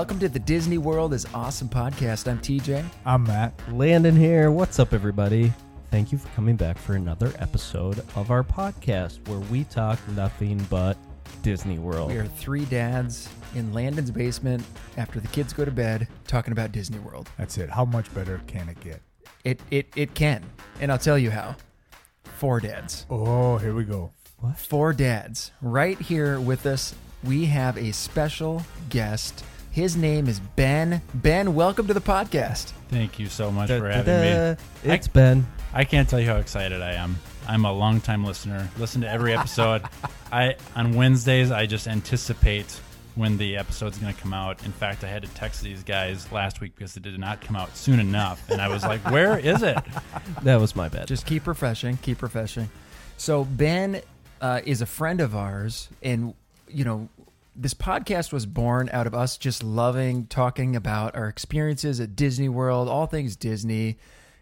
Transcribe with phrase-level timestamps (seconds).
[0.00, 2.26] Welcome to the Disney World is Awesome podcast.
[2.26, 2.82] I'm TJ.
[3.04, 3.52] I'm Matt.
[3.70, 4.50] Landon here.
[4.50, 5.52] What's up, everybody?
[5.90, 10.56] Thank you for coming back for another episode of our podcast where we talk nothing
[10.70, 10.96] but
[11.42, 12.10] Disney World.
[12.10, 14.64] We are three dads in Landon's basement
[14.96, 17.28] after the kids go to bed talking about Disney World.
[17.36, 17.68] That's it.
[17.68, 19.02] How much better can it get?
[19.44, 20.42] It it it can.
[20.80, 21.56] And I'll tell you how.
[22.24, 23.04] Four dads.
[23.10, 24.12] Oh, here we go.
[24.38, 24.56] What?
[24.56, 25.52] Four dads.
[25.60, 29.44] Right here with us, we have a special guest.
[29.70, 31.00] His name is Ben.
[31.14, 32.72] Ben, welcome to the podcast.
[32.88, 34.56] Thank you so much for having me.
[34.82, 35.46] It's Ben.
[35.72, 37.16] I can't tell you how excited I am.
[37.46, 38.68] I'm a longtime listener.
[38.78, 39.82] Listen to every episode.
[40.32, 42.80] I on Wednesdays I just anticipate
[43.14, 44.64] when the episode's going to come out.
[44.64, 47.54] In fact, I had to text these guys last week because it did not come
[47.54, 49.78] out soon enough, and I was like, "Where is it?"
[50.42, 51.06] That was my bad.
[51.06, 52.70] Just keep refreshing, keep refreshing.
[53.18, 54.00] So Ben
[54.40, 56.34] uh, is a friend of ours, and
[56.68, 57.08] you know,
[57.54, 62.48] this podcast was born out of us just loving talking about our experiences at Disney
[62.48, 63.98] World, all things Disney,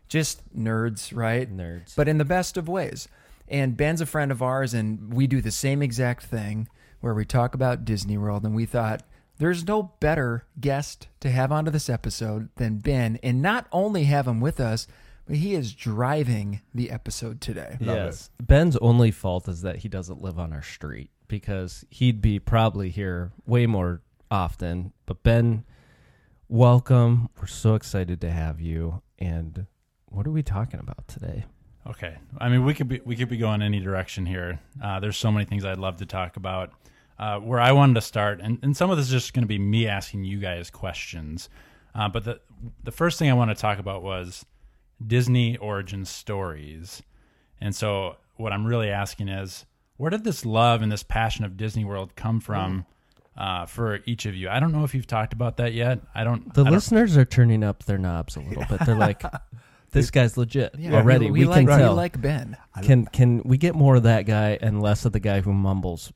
[0.08, 1.50] just nerds, right?
[1.54, 1.94] Nerds.
[1.96, 3.08] but in the best of ways.
[3.50, 6.68] And Ben's a friend of ours, and we do the same exact thing
[7.00, 8.44] where we talk about Disney World.
[8.44, 9.02] And we thought
[9.38, 14.26] there's no better guest to have onto this episode than Ben, and not only have
[14.26, 14.86] him with us,
[15.26, 17.78] but he is driving the episode today.
[17.80, 18.30] yes.
[18.40, 22.90] Ben's only fault is that he doesn't live on our street because he'd be probably
[22.90, 24.92] here way more often.
[25.06, 25.64] But Ben,
[26.48, 27.28] welcome.
[27.38, 29.02] We're so excited to have you.
[29.18, 29.66] And
[30.06, 31.44] what are we talking about today?
[31.86, 32.16] Okay.
[32.38, 34.60] I mean, we could be we could be going any direction here.
[34.82, 36.72] Uh, there's so many things I'd love to talk about.
[37.18, 39.48] Uh, where I wanted to start, and, and some of this is just going to
[39.48, 41.48] be me asking you guys questions.
[41.92, 42.40] Uh, but the
[42.84, 44.46] the first thing I want to talk about was
[45.04, 47.02] Disney origin stories.
[47.60, 49.66] And so, what I'm really asking is,
[49.98, 52.86] where did this love and this passion of Disney World come from
[53.36, 54.48] uh, for each of you?
[54.48, 56.00] I don't know if you've talked about that yet.
[56.14, 56.52] I don't.
[56.54, 58.80] The I don't- listeners are turning up their knobs a little bit.
[58.86, 59.22] They're like,
[59.92, 61.26] this guy's legit already.
[61.30, 61.94] we, We, like, can we tell.
[61.94, 62.56] like Ben.
[62.82, 66.12] Can can we get more of that guy and less of the guy who mumbles?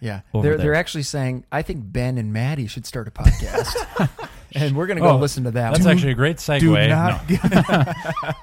[0.00, 0.64] Yeah, Over they're there.
[0.66, 4.08] they're actually saying I think Ben and Maddie should start a podcast,
[4.52, 5.70] and we're gonna go Oh, listen to that.
[5.74, 5.94] That's one.
[5.94, 6.58] actually a great segue.
[6.58, 6.88] Do No.
[6.88, 7.24] not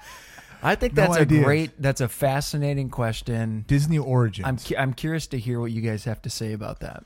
[0.61, 1.43] I think no that's a ideas.
[1.45, 1.81] great.
[1.81, 3.65] That's a fascinating question.
[3.67, 4.47] Disney origins.
[4.47, 7.03] I'm cu- I'm curious to hear what you guys have to say about that.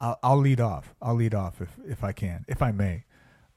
[0.00, 0.94] I'll, I'll lead off.
[1.00, 3.04] I'll lead off if if I can, if I may.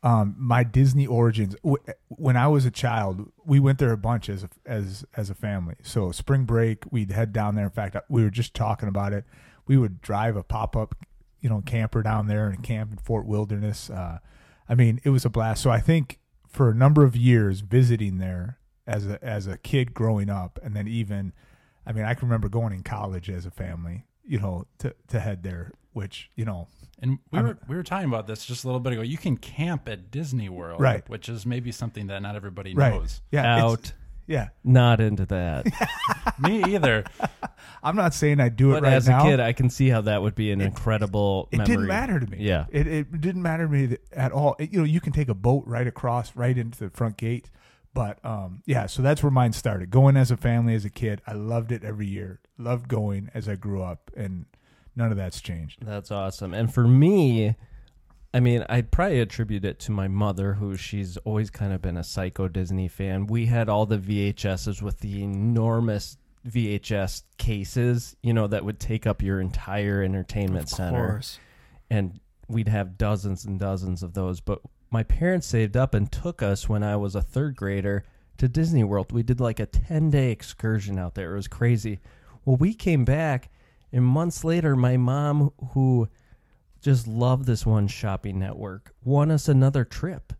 [0.01, 1.55] Um, my Disney origins.
[1.63, 5.29] W- when I was a child, we went there a bunch as a, as as
[5.29, 5.75] a family.
[5.83, 7.65] So spring break, we'd head down there.
[7.65, 9.23] In fact, we were just talking about it.
[9.65, 10.95] We would drive a pop up,
[11.39, 13.89] you know, camper down there and camp in Fort Wilderness.
[13.89, 14.19] Uh,
[14.67, 15.63] I mean, it was a blast.
[15.63, 19.93] So I think for a number of years visiting there as a as a kid
[19.93, 21.33] growing up, and then even,
[21.85, 25.19] I mean, I can remember going in college as a family, you know, to to
[25.19, 25.71] head there.
[25.93, 26.67] Which you know,
[27.03, 29.03] And we I'm- were we were talking about this just a little bit ago.
[29.03, 31.07] You can camp at Disney World, Right.
[31.07, 32.93] Which is maybe something that not everybody right?
[32.95, 33.21] knows.
[33.31, 33.93] Yeah, Out.
[34.25, 35.65] Yeah, Not into that.
[36.39, 37.03] Me either.
[37.83, 39.19] I'm not saying I do it right as now.
[39.19, 41.75] a kid, I can see how that would be an incredible it memory.
[41.75, 42.37] didn't matter to me.
[42.39, 42.65] Yeah.
[42.71, 44.55] it, it didn't matter to me at all.
[44.59, 47.51] It- you know, you can take a boat right across, right into the front gate.
[47.93, 49.89] But um, yeah, so that's where mine started.
[49.91, 52.39] Going as a family as a kid, I loved it every year.
[52.57, 54.45] Loved going as I grew up, and
[54.95, 55.85] none of that's changed.
[55.85, 56.53] That's awesome.
[56.55, 57.55] And for me,
[58.33, 61.97] I mean, I'd probably attribute it to my mother, who she's always kind of been
[61.97, 63.27] a psycho Disney fan.
[63.27, 66.17] We had all the VHSs with the enormous
[66.47, 71.07] VHS cases, you know, that would take up your entire entertainment Of center.
[71.07, 71.39] course.
[71.91, 74.39] and we'd have dozens and dozens of those.
[74.41, 74.59] But
[74.93, 78.03] my parents saved up and took us when I was a third grader
[78.37, 79.11] to Disney World.
[79.11, 81.33] We did like a 10 day excursion out there.
[81.33, 81.99] It was crazy.
[82.45, 83.49] Well, we came back,
[83.91, 86.09] and months later, my mom, who
[86.79, 90.31] just loved this one shopping network, won us another trip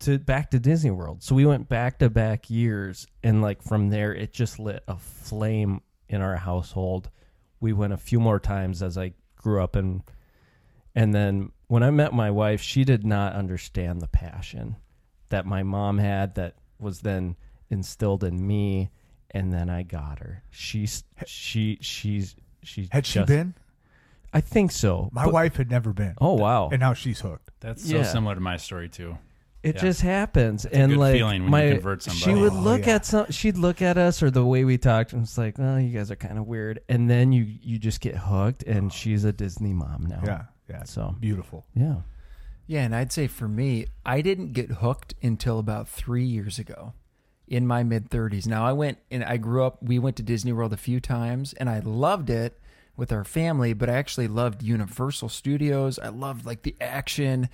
[0.00, 1.24] to back to Disney World.
[1.24, 4.96] So we went back to back years, and like from there, it just lit a
[4.96, 7.10] flame in our household.
[7.58, 10.02] We went a few more times as I grew up and
[10.94, 14.76] and then when I met my wife, she did not understand the passion
[15.28, 17.36] that my mom had that was then
[17.70, 18.90] instilled in me
[19.32, 20.42] and then I got her.
[20.50, 23.54] She's she she's she's Had she been?
[24.32, 25.08] I think so.
[25.12, 26.14] My But- wife had never been.
[26.20, 26.68] Oh wow.
[26.70, 27.50] and now she's hooked.
[27.60, 28.02] That's so Yeah.
[28.04, 29.18] similar to my story too.
[29.62, 29.80] It Yeah.
[29.82, 32.86] just happens, a and good like feeling when my, you convert she would Oh, look
[32.86, 32.94] yeah.
[32.96, 33.30] at some.
[33.32, 36.08] She'd look at us or the way we talked, and it's like, oh, you guys
[36.12, 36.78] are kind of weird.
[36.88, 38.94] And then you you just get hooked, and oh.
[38.94, 40.22] she's a Disney mom now.
[40.24, 40.84] Yeah, yeah.
[40.84, 41.66] So Beautiful.
[41.74, 42.00] yeah,
[42.66, 46.92] Yeah, and I'd say for me, I didn't get hooked until about three years ago,
[47.48, 48.46] in my mid thirties.
[48.46, 49.82] Now I went and I grew up.
[49.82, 52.58] We went to Disney World a few times, and I loved it
[52.96, 53.72] with our family.
[53.72, 55.98] But I actually loved Universal Studios.
[55.98, 57.48] I loved like the action.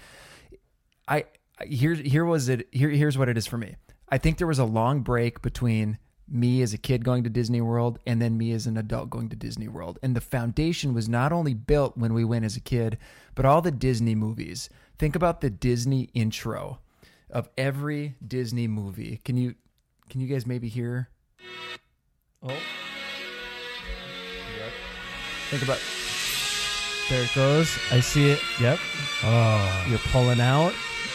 [1.07, 1.27] I
[1.67, 3.77] here here was it here here's what it is for me.
[4.09, 5.99] I think there was a long break between
[6.33, 9.29] me as a kid going to Disney World and then me as an adult going
[9.29, 9.99] to Disney World.
[10.03, 12.99] And the foundation was not only built when we went as a kid,
[13.35, 14.69] but all the Disney movies.
[14.99, 16.79] Think about the Disney intro
[17.31, 19.21] of every Disney movie.
[19.25, 19.55] Can you
[20.09, 21.09] can you guys maybe hear?
[22.43, 22.57] Oh,
[25.51, 25.79] Think about
[27.13, 27.79] there it goes.
[27.91, 28.41] I see it.
[28.59, 28.79] Yep.
[29.23, 30.73] Oh, You're pulling out.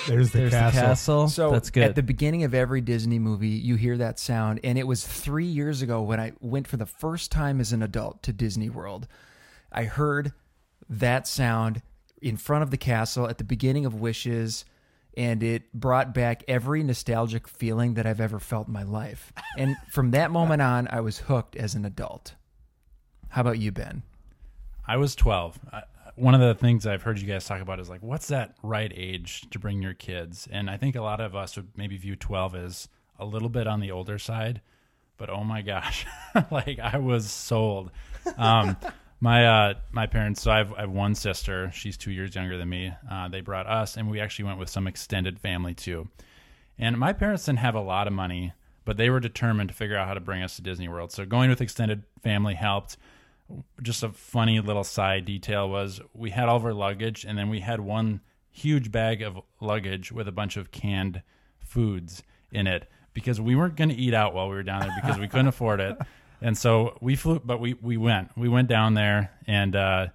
[0.08, 0.80] there's the There's castle.
[0.82, 1.28] the castle.
[1.30, 1.84] So That's good.
[1.86, 5.46] at the beginning of every Disney movie, you hear that sound, and it was three
[5.48, 9.08] years ago when I went for the first time as an adult to Disney World.
[9.72, 10.34] I heard
[10.88, 11.82] that sound
[12.22, 14.66] in front of the castle at the beginning of Wishes,
[15.18, 19.34] and it brought back every nostalgic feeling that I've ever felt in my life.
[19.58, 22.36] And from that moment on, I was hooked as an adult.
[23.30, 24.04] How about you, Ben?
[24.88, 25.60] I was 12.
[25.72, 25.84] I,
[26.16, 28.92] one of the things I've heard you guys talk about is like, what's that right
[28.96, 30.48] age to bring your kids?
[30.52, 32.90] And I think a lot of us would maybe view 12 as
[33.20, 34.62] a little bit on the older side,
[35.18, 36.06] but oh my gosh,
[36.52, 37.92] like I was sold.
[38.38, 38.78] Um,
[39.20, 40.42] my uh, my parents.
[40.42, 41.72] So I have, I have one sister.
[41.74, 42.94] She's two years younger than me.
[43.10, 46.08] Uh, they brought us, and we actually went with some extended family too.
[46.80, 48.54] And my parents didn't have a lot of money,
[48.86, 51.12] but they were determined to figure out how to bring us to Disney World.
[51.12, 52.98] So going with extended family helped
[53.82, 57.50] just a funny little side detail was we had all of our luggage and then
[57.50, 58.22] we had one
[58.52, 61.22] huge bag of luggage with a bunch of canned
[61.60, 64.94] foods in it because we weren't going to eat out while we were down there
[65.02, 65.98] because we couldn't afford it.
[66.42, 68.30] And so we flew but we we went.
[68.38, 70.08] We went down there and uh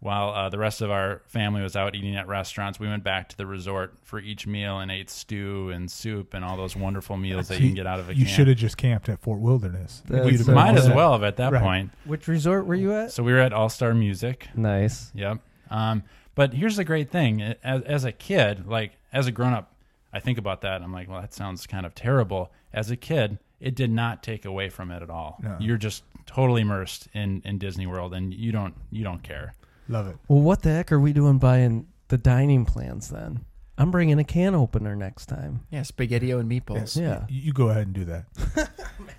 [0.00, 3.28] while uh, the rest of our family was out eating at restaurants, we went back
[3.30, 7.16] to the resort for each meal and ate stew and soup and all those wonderful
[7.16, 8.34] meals that you can get out of a You can.
[8.34, 10.02] should have just camped at Fort Wilderness.
[10.06, 11.62] That's You'd so Might all as well have at that Right.
[11.62, 11.90] point.
[12.04, 13.10] Which resort were you at?
[13.12, 14.48] So we were at All Star Music.
[14.54, 15.10] Nice.
[15.14, 15.38] Yep.
[15.70, 16.02] Um,
[16.34, 19.72] but here's the great thing: as, as a kid, like as a grown up,
[20.12, 20.76] I think about that.
[20.76, 22.52] And I'm like, well, that sounds kind of terrible.
[22.72, 25.38] As a kid, it did not take away from it at all.
[25.42, 25.56] No.
[25.58, 29.54] You're just totally immersed in in Disney World, and you don't you don't care.
[29.88, 30.16] Love it.
[30.28, 33.44] Well, what the heck are we doing buying the dining plans then?
[33.78, 35.66] I'm bringing a can opener next time.
[35.70, 36.98] Yeah, spaghettio and meatballs.
[36.98, 37.26] Yeah.
[37.28, 38.24] You, you go ahead and do that.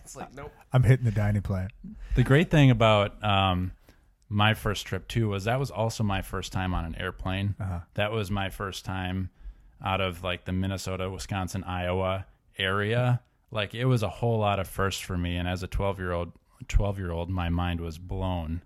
[0.07, 0.53] It's like nope.
[0.71, 1.67] I'm hitting the dining plan.
[2.15, 3.73] The great thing about um,
[4.29, 7.55] my first trip too was that was also my first time on an airplane.
[7.59, 7.79] Uh-huh.
[7.95, 9.29] That was my first time
[9.83, 12.25] out of like the Minnesota, Wisconsin, Iowa
[12.57, 13.19] area.
[13.51, 16.13] Like it was a whole lot of firsts for me, and as a twelve year
[16.13, 16.31] old,
[16.69, 18.61] twelve year old, my mind was blown.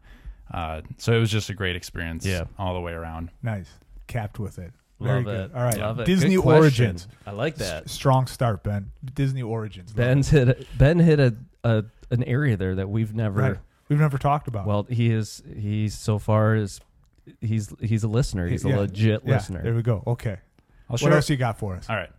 [0.54, 2.44] Uh, so it was just a great experience, Yeah.
[2.58, 3.30] all the way around.
[3.42, 3.70] Nice.
[4.08, 4.74] Capped with it.
[5.00, 5.52] Very Love good.
[5.52, 5.56] it.
[5.56, 5.78] All right.
[5.78, 6.06] Love it.
[6.06, 6.62] Disney Good question.
[6.86, 7.08] Origins.
[7.26, 7.86] I like that.
[7.86, 8.92] S- strong start, Ben.
[9.14, 9.90] Disney Origins.
[9.92, 13.40] Love Ben's hit a, Ben hit a, a an area there that we've never.
[13.42, 13.58] Right.
[13.90, 14.68] We've never talked about.
[14.68, 15.42] Well, he is.
[15.58, 16.80] He's so far is
[17.40, 18.48] he's he's a listener.
[18.48, 18.76] He's Yeah.
[18.76, 19.64] a legit yeah, listener.
[19.64, 20.04] There we go.
[20.06, 20.38] Okay.
[20.90, 21.14] I'll What share.
[21.14, 21.90] else you got for us?
[21.90, 22.10] All right,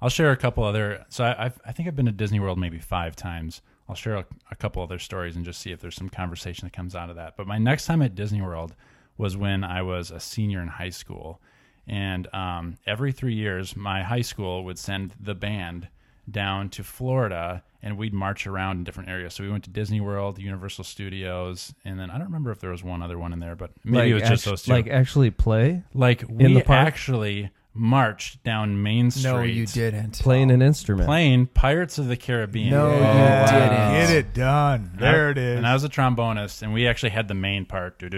[0.00, 1.04] I'll share a couple other.
[1.10, 3.60] So I, I've, I think I've been to Disney World maybe five times.
[3.92, 6.72] I'll share a, a couple other stories and just see if there's some conversation that
[6.72, 7.36] comes out of that.
[7.36, 8.74] But my next time at Disney World
[9.18, 11.42] was when I was a senior in high school,
[11.86, 15.88] and um, every three years, my high school would send the band
[16.30, 19.34] down to Florida, and we'd march around in different areas.
[19.34, 22.70] So we went to Disney World, Universal Studios, and then I don't remember if there
[22.70, 24.72] was one other one in there, but maybe like it was just those two.
[24.72, 26.86] Like actually play Like we the park?
[26.86, 29.30] actually marched down Main Street.
[29.30, 30.18] No, you didn't.
[30.18, 31.06] Playing an instrument.
[31.06, 32.70] Playing Pirates of the Caribbean.
[32.70, 33.92] No, you didn't.
[33.92, 34.92] Get it done.
[34.98, 35.56] There it is.
[35.56, 38.00] And I was a trombonist, and we actually had the main part.
[38.00, 38.08] So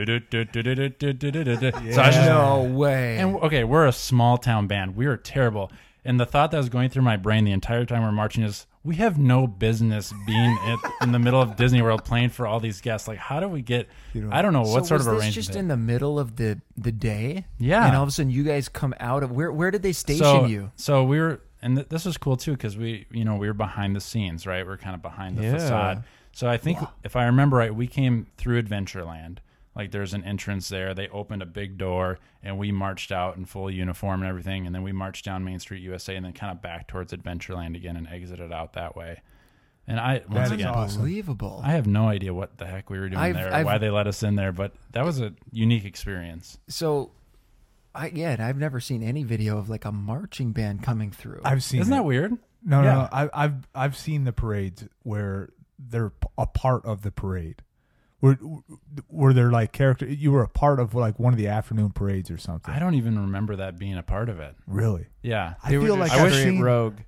[2.27, 3.19] No way.
[3.19, 4.97] And okay, we're a small town band.
[4.97, 5.71] We were terrible.
[6.05, 8.67] And the thought that was going through my brain the entire time we're marching is,
[8.85, 12.61] we have no business being in, in the middle of Disney World playing for all
[12.61, 13.09] these guests.
[13.09, 13.89] Like, how do we get?
[14.13, 15.35] You know, I don't know what so sort was of arrangement.
[15.35, 17.47] just in the middle of the the day?
[17.59, 17.87] Yeah.
[17.87, 19.51] And all of a sudden, you guys come out of where?
[19.51, 20.71] Where did they station so, you?
[20.77, 23.55] So we were, and th- this was cool too because we, you know, we were
[23.55, 24.65] behind the scenes, right?
[24.67, 25.53] We are kind of behind the Yeah.
[25.55, 26.05] facade.
[26.33, 29.39] So I think if I remember right, we came through Adventureland.
[29.77, 30.95] Like there's an entrance there.
[30.95, 34.67] They opened a big door, and we marched out in full uniform and everything.
[34.67, 37.75] And then we marched down Main Street, USA, and then kind of back towards Adventureland
[37.77, 39.21] again, and exited out that way.
[39.87, 40.69] And I once again.
[40.69, 41.61] Unbelievable.
[41.65, 43.91] I have no idea what the heck we were doing I've- there, I've- why they
[43.91, 46.57] let us in there, but that was a unique experience.
[46.69, 47.11] so,
[47.97, 51.41] I yeah, I've never seen any video of like a marching band coming through.
[51.45, 51.81] I've seen.
[51.81, 51.97] Isn't it.
[51.97, 52.33] that weird?
[52.65, 52.95] No, no, Yeah.
[52.95, 53.09] no.
[53.13, 57.63] I, I've I've seen the parades where they're a part of the parade.
[58.25, 58.35] Where
[59.09, 60.07] where they're like character.
[60.07, 62.73] You were a part of like one of the afternoon parades or something.
[62.75, 64.55] I don't even remember that being a part of it.
[64.67, 65.07] really.
[65.23, 66.61] Yeah, I feel like I I've wish- seen.
[66.61, 66.99] rogue.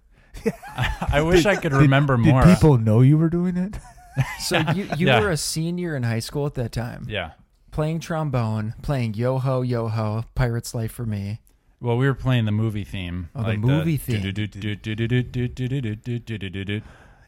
[1.10, 2.42] I wish I could remember did more.
[2.42, 3.78] people know you were doing it?
[4.40, 5.20] so you you Yeah.
[5.20, 7.30] were a senior in high school at that time, Yeah.
[7.70, 11.40] playing trombone, playing yo ho yo ho, Pirate's Life for me.
[11.80, 13.28] Well, we were playing the movie theme.
[13.34, 14.20] Oh, the movie theme.
[14.20, 14.32] theme.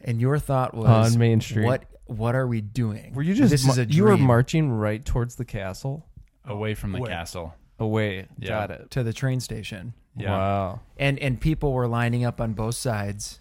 [0.03, 1.65] And your thought was On Main Street.
[1.65, 3.13] What what are we doing?
[3.13, 6.05] Were you just this is mar- a you were marching right towards the castle?
[6.45, 7.09] Away from the Wait.
[7.09, 7.53] castle.
[7.79, 8.27] Away.
[8.39, 8.49] Yeah.
[8.49, 8.91] Got it.
[8.91, 9.93] to the train station.
[10.17, 10.31] Yeah.
[10.31, 10.79] Wow.
[10.97, 13.39] And and people were lining up on both sides.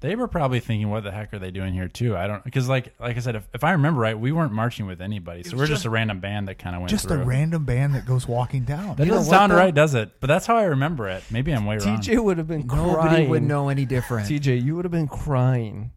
[0.00, 2.16] They were probably thinking, "What the heck are they doing here?" Too.
[2.16, 4.86] I don't because, like, like I said, if, if I remember right, we weren't marching
[4.86, 7.08] with anybody, so was we're just, just- a random band that kind of went Just
[7.08, 7.20] through.
[7.20, 8.96] a random band that goes walking down.
[8.96, 9.56] That You know doesn't what, sound though?
[9.56, 10.18] right, does it?
[10.20, 11.22] But that's how I remember it.
[11.30, 11.98] Maybe I'm way wrong.
[11.98, 13.28] TJ would have been Nobody crying.
[13.28, 14.26] would know any different.
[14.26, 15.90] TJ, you would have been crying.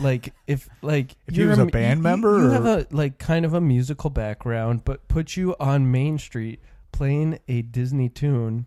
[0.00, 2.66] Like if like If he you're was a m- band you- member, you or- have
[2.66, 6.60] a like kind of a musical background, but put you on Main Street
[6.92, 8.66] playing a Disney tune,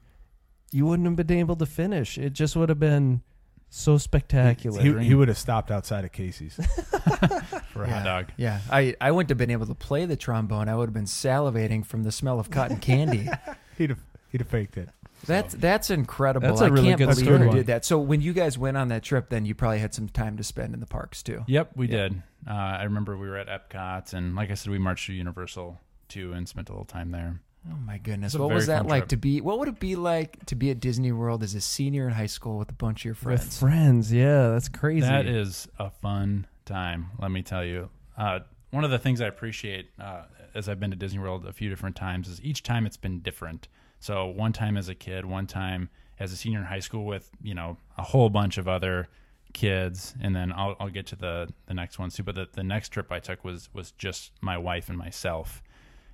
[0.71, 2.17] you wouldn't have been able to finish.
[2.17, 3.21] It just would have been
[3.69, 4.81] so spectacular.
[4.81, 6.55] He, he would have stopped outside of Casey's.
[7.73, 7.93] for a yeah.
[7.95, 8.31] hot dog.
[8.37, 10.67] Yeah, I I wouldn't have been able to play the trombone.
[10.69, 13.29] I would have been salivating from the smell of cotton candy.
[13.77, 13.99] he'd have
[14.31, 14.89] he'd have faked it.
[15.25, 16.47] That's that's incredible.
[16.47, 17.45] That's a I really can't good believe story.
[17.45, 17.85] you did that.
[17.85, 20.43] So when you guys went on that trip, then you probably had some time to
[20.43, 21.43] spend in the parks too.
[21.47, 21.97] Yep, we Yeah.
[22.09, 22.23] did.
[22.47, 25.77] Uh, I remember we were at Epcot, and like I said, we marched to Universal
[26.07, 27.41] too, and spent a little time there.
[27.69, 28.33] Oh my goodness!
[28.33, 29.09] It's a What was very that fun like trip.
[29.09, 29.41] to be?
[29.41, 32.25] What would it be like to be at Disney World as a senior in high
[32.25, 33.59] school with a bunch of your with friends?
[33.59, 34.13] friends.
[34.13, 35.01] Yeah, that's crazy.
[35.01, 37.89] That is a fun time, let me tell you.
[38.17, 38.39] Uh,
[38.71, 40.23] one of the things I appreciate uh,
[40.55, 43.19] as I've been to Disney World a few different times is each time it's been
[43.19, 43.67] different.
[43.99, 45.89] So one time as a kid, one time
[46.19, 49.07] as a senior in high school with you know a whole bunch of other
[49.53, 52.23] kids, and then I'll, I'll get to the the next one too.
[52.23, 55.61] But the, the next trip I took was was just my wife and myself.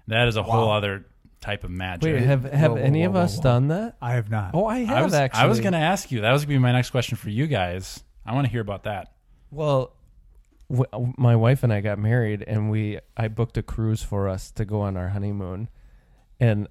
[0.08, 1.06] That is a whole other
[1.42, 2.04] type of magic.
[2.04, 3.44] Wait, have have Whoa, whoa, any whoa, of whoa, us whoa.
[3.44, 3.98] done that?
[4.02, 4.52] I have not.
[4.54, 5.42] Oh, I have I was actually.
[5.42, 6.22] I was going to ask you.
[6.22, 8.04] That was going to be my next question for you guys.
[8.26, 9.14] I want to hear about that.
[9.52, 9.96] Well,
[10.72, 14.52] w- my wife and I got married, and we I booked a cruise for us
[14.52, 15.70] to go on our honeymoon,
[16.40, 16.68] and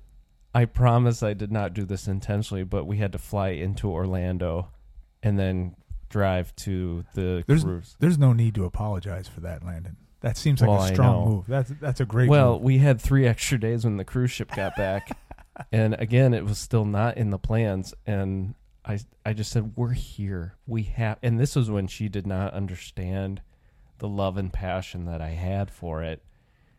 [0.54, 4.68] I promise I did not do this intentionally, but we had to fly into Orlando,
[5.23, 5.75] and then
[6.08, 7.96] drive to the There's cruise.
[7.99, 9.96] there's no need to apologize for that, Landon.
[10.20, 11.44] That seems like Well, a strong move.
[11.49, 12.62] That's that's a great Well, move.
[12.62, 15.16] we had three extra days when the cruise ship got back,
[15.73, 18.54] and again, it was still not in the plans, and.
[18.87, 22.52] I, I just said we're here we have and this was when she did not
[22.52, 23.40] understand
[23.96, 26.23] the love and passion that I had for it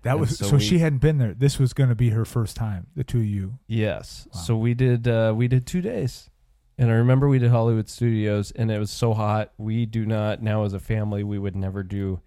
[0.05, 1.33] That was so so, we- she hadn't been there.
[1.33, 2.87] This was going to be her first time.
[2.95, 3.59] The two of you.
[3.67, 4.27] Yes.
[4.33, 4.39] Wow.
[4.41, 6.29] So we did uh we did 2 days.
[6.77, 9.51] And I remember we did Hollywood Studios and it was so hot.
[9.57, 12.19] We do not now as a family we would never do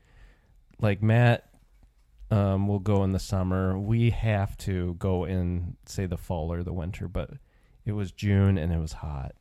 [0.80, 1.44] like Matt
[2.30, 3.78] um will go in the summer.
[3.78, 7.30] We have to go in say the fall or the winter, but
[7.86, 9.32] it was June and it was hot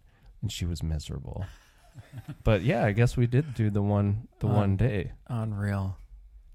[0.41, 1.45] and she was miserable.
[2.43, 5.13] but yeah, I guess we did do the one the Uh, one day.
[5.27, 5.97] Unreal,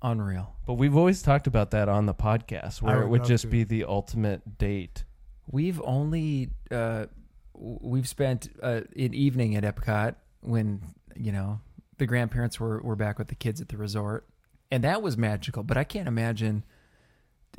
[0.02, 0.54] unreal.
[0.66, 3.28] But we've always talked about that on the podcast where I it would would love
[3.28, 3.48] just to.
[3.48, 5.04] be the ultimate date.
[5.50, 7.06] We've only uh,
[7.54, 10.82] w- we've spent uh, an evening at Epcot when
[11.16, 11.60] you know
[11.98, 14.26] the grandparents were were back with the kids at the resort,
[14.70, 15.62] and that was magical.
[15.62, 16.64] But I can't imagine.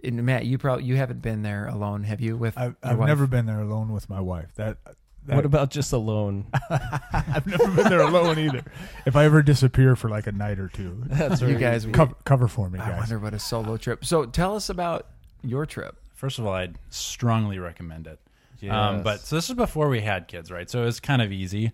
[0.04, 2.36] And Matt, you probably you haven't been there alone, have you?
[2.36, 3.08] With I've, your I've wife?
[3.08, 4.54] never been there alone with my wife.
[4.56, 4.78] That.
[5.28, 6.46] That What about just alone?
[6.70, 8.64] I've never been there alone either.
[9.06, 12.16] If I ever disappear for like a night or two, That's You where guys- cover,
[12.26, 13.00] cover for me, I guys.
[13.00, 14.04] wonder what a solo trip.
[14.06, 15.08] So tell us about
[15.44, 15.98] your trip.
[16.14, 18.20] First of all, I'd strongly recommend it.
[18.60, 18.74] Yes.
[18.74, 20.70] Um, but so this is before we had kids, right?
[20.70, 21.72] So it was kind of easy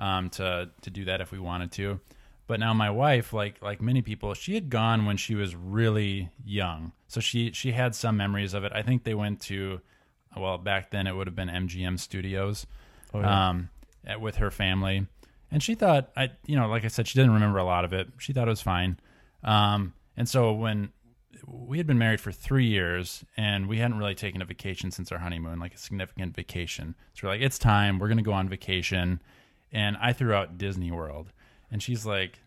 [0.00, 2.00] um, to to do that if we wanted to.
[2.48, 6.30] But now my wife, like like many people, she had gone when she was really
[6.44, 8.72] young, so she she had some memories of it.
[8.74, 9.80] I think they went to,
[10.36, 12.66] well, back then it would have been MGM Studios,
[13.14, 13.48] Oh, yeah.
[13.50, 13.68] um,
[14.06, 15.06] at- with her family,
[15.50, 17.92] and she thought I, you know, like I said, she didn't remember a lot of
[17.92, 18.08] it.
[18.18, 18.98] She thought it was fine,
[19.44, 20.90] um, and so when
[21.46, 25.10] we had been married for three years and we hadn't really taken a vacation since
[25.10, 26.94] our honeymoon, like a significant vacation.
[27.14, 27.98] So we're like, it's time.
[27.98, 29.20] We're going to go on vacation.
[29.72, 31.32] And I threw out Disney World.
[31.70, 32.38] And she's like,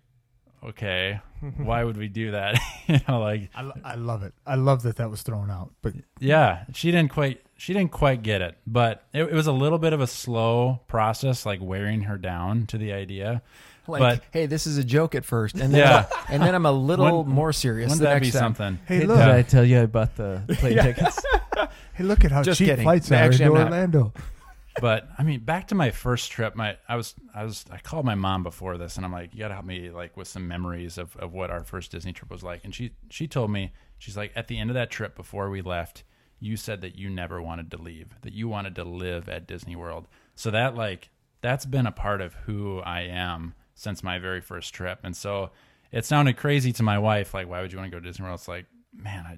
[0.63, 1.19] okay,
[1.57, 2.57] why would we do that?
[2.88, 4.34] you know, like, I, I love it.
[4.45, 5.72] I love that that was thrown out.
[5.81, 8.57] But yeah, she didn't quite, she didn't quite get it.
[8.67, 12.65] But it, it was a little bit of a slow process, like wearing her down
[12.67, 13.41] to the idea.
[13.88, 16.05] Like, But- hey, this is a joke at first, and then Yeah.
[16.27, 17.89] and then I'm a little Wouldn't- more serious.
[17.89, 18.39] Wouldn't the that next be time.
[18.55, 18.79] something?
[18.88, 21.24] hey, Hey, look, did I tell you I bought the plane tickets?
[21.93, 22.83] hey, look at how Just cheap kidding.
[22.83, 23.74] flights are Actually, into I'm not.
[23.74, 24.13] Orlando.
[24.81, 26.55] but I mean, back to my first trip.
[26.55, 29.39] My I was I was I called my mom before this, and I'm like, you
[29.39, 32.41] gotta help me like with some memories of, of what our first Disney trip was
[32.43, 32.65] like.
[32.65, 35.62] And she she told me she's like, at the end of that trip before we
[35.62, 36.03] left,
[36.39, 39.75] you said that you never wanted to leave, that you wanted to live at Disney
[39.75, 40.08] World.
[40.36, 41.10] So that like
[41.42, 45.00] that's been a part of who I am since my very first trip.
[45.04, 45.51] And so
[45.92, 48.25] it sounded crazy to my wife, like, why would you want to go to Disney
[48.25, 48.39] World?
[48.39, 49.38] It's like, man, I,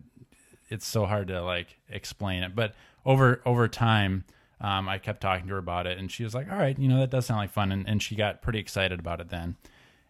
[0.69, 2.55] it's so hard to like explain it.
[2.55, 2.75] But
[3.05, 4.25] over over time,
[4.59, 6.87] um, I kept talking to her about it, and she was like, "All right, you
[6.87, 9.55] know that does sound like fun," and, and she got pretty excited about it then.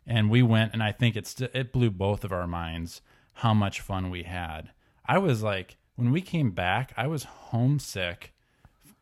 [0.06, 3.02] And we went, and I think it's it blew both of our minds
[3.36, 4.72] how much fun we had.
[5.06, 8.34] I was like, when we came back, I was homesick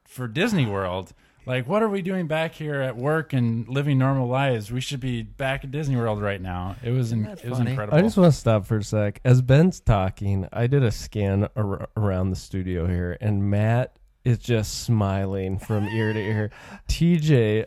[0.05, 1.13] for Disney World.
[1.45, 4.71] Like, what are we doing back here at work and living normal lives?
[4.71, 6.75] We should be back at Disney World right now.
[6.83, 7.71] It was in, it was funny.
[7.71, 7.95] incredible.
[7.97, 9.21] I just want to stop for a sec.
[9.23, 14.39] As Ben's talking, I did a scan ar- around the studio here, and Matt is
[14.39, 16.49] just smiling from ear to ear.
[16.87, 17.65] TJ,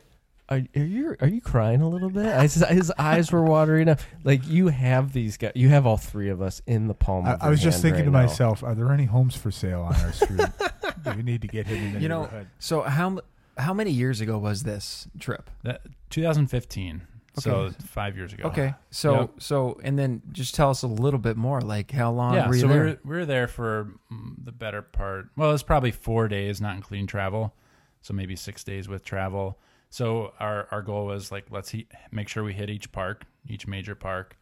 [0.51, 2.27] are, are you are you crying a little bit?
[2.27, 4.01] I, his eyes were watering up.
[4.25, 7.27] Like you have these guys, you have all three of us in the palm.
[7.27, 8.23] I, of I your was just hand thinking to now.
[8.27, 10.41] myself, are there any homes for sale on our street?
[11.03, 12.47] Do we need to get him in the You know, neighborhood?
[12.59, 13.21] so how
[13.57, 15.51] how many years ago was this trip?
[15.65, 17.03] That 2015.
[17.39, 18.49] So five years ago.
[18.49, 19.31] Okay, so Yep.
[19.39, 21.61] so and then just tell us a little bit more.
[21.61, 22.49] Like how long Yeah.
[22.49, 22.81] were you So there?
[22.83, 25.29] we were we were there for mm, the better part.
[25.37, 27.55] Well, it was probably four days, not including travel.
[28.01, 29.59] So maybe six days with travel.
[29.91, 33.67] So our our goal was like let's he- make sure we hit each park, each
[33.67, 34.37] major park.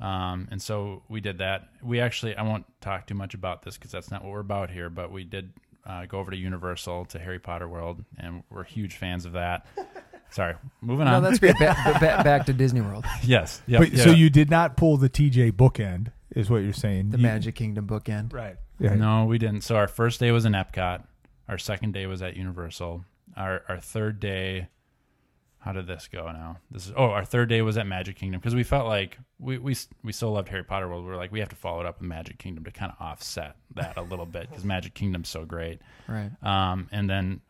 [0.00, 1.68] Um, and so we did that.
[1.82, 4.70] We actually I won't talk too much about this because that's not what we're about
[4.70, 4.90] here.
[4.90, 5.52] But we did
[5.86, 9.66] uh, go over to Universal to Harry Potter World, and we're huge fans of that.
[10.30, 11.22] Sorry, moving no, on.
[11.22, 11.56] that's great.
[11.60, 13.62] Back, back, back to Disney World, yes.
[13.68, 14.02] Yep, but, yeah.
[14.04, 17.10] So you did not pull the TJ bookend, is what you're saying?
[17.10, 18.32] the You- Magic Kingdom bookend.
[18.32, 18.56] right?
[18.80, 18.94] Yeah.
[18.94, 19.60] No, we didn't.
[19.60, 21.04] So our first day was in Epcot.
[21.48, 23.04] Our second day was at Universal.
[23.36, 24.66] Our our third day,
[25.64, 26.58] how did this go now?
[26.70, 29.56] This is oh, our third day was at Magic Kingdom because we felt like we
[29.56, 31.04] we we so loved Harry Potter World.
[31.04, 33.00] We were like we have to follow it up with Magic Kingdom to kind of
[33.04, 35.80] offset that a little bit because Magic Kingdom's so great.
[36.06, 36.30] Right.
[36.42, 37.40] Um, and then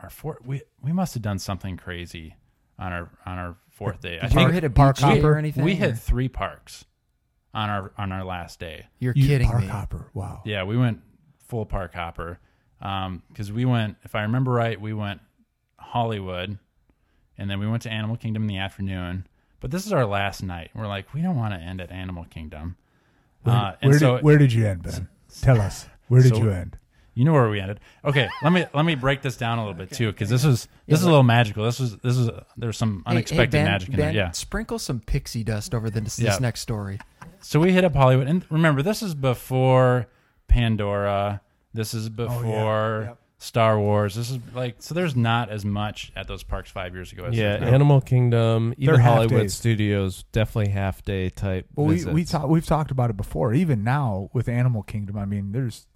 [0.00, 2.34] our fourth, we we must have done something crazy
[2.78, 4.18] on our on our fourth day.
[4.18, 5.32] I Did you ever think hit a park beach hopper?
[5.34, 5.62] or anything?
[5.62, 6.84] we or- hit three parks
[7.54, 8.86] on our on our last day.
[8.98, 9.66] You're You- kidding park me.
[9.68, 10.10] hopper.
[10.12, 10.42] Wow.
[10.44, 11.02] Yeah, we went
[11.46, 12.40] full park hopper
[12.80, 13.96] because we went.
[14.02, 15.20] If I remember right, we went
[15.78, 16.58] Hollywood,
[17.40, 19.26] and then we went to Animal Kingdom in the afternoon.
[19.60, 20.70] But this is our last night.
[20.74, 22.76] We're like, we don't want to end at Animal Kingdom.
[23.42, 25.08] Where, Uh, and where so did, where did you end, Ben?
[25.42, 25.86] Tell us.
[26.08, 26.76] Where did So- you end?
[27.14, 27.80] you know where we ended.
[28.04, 30.68] Okay, let me let me break this down a little bit too, because this is
[30.86, 31.64] Yeah, this is a little magical.
[31.64, 34.24] This was this is there's some Hey, hey, unexpected ben, magic in ben, there.
[34.26, 34.30] Yeah.
[34.30, 36.30] Sprinkle some pixie dust over this, Yeah.
[36.30, 36.98] this next story.
[37.40, 40.06] So we hit up Hollywood, and remember, this is before
[40.48, 41.40] Pandora.
[41.74, 43.18] This is Oh, before Yep.
[43.42, 44.14] Star Wars.
[44.16, 44.94] This is like so.
[44.94, 47.24] There's not as much at those parks five years ago.
[47.24, 47.74] As Yeah, there's now.
[47.74, 49.54] Animal Kingdom, They're even half Hollywood days.
[49.54, 51.66] Studios, definitely half day type.
[51.74, 52.32] Well, we we visits.
[52.32, 53.54] talk, we've talked about it before.
[53.54, 55.86] Even now with Animal Kingdom, I mean, there's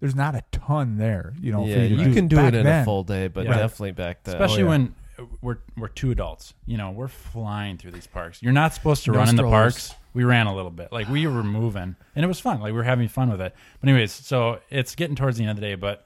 [0.00, 1.34] there's not a ton there.
[1.40, 3.04] You know, for yeah, you, to you can do Back it in then, a full
[3.04, 3.54] day, but Yeah.
[3.58, 4.34] definitely back then.
[4.34, 4.70] especially Oh, yeah.
[4.70, 4.94] when
[5.40, 6.54] we're we're two adults.
[6.66, 8.42] You know, we're flying through these parks.
[8.42, 9.88] You're not supposed to No run in the strollers.
[9.90, 9.94] parks.
[10.14, 12.60] We ran a little bit, like we were moving, and it was fun.
[12.60, 13.54] Like we were having fun with it.
[13.80, 15.74] But anyways, so it's getting towards the end of the day.
[15.76, 16.04] But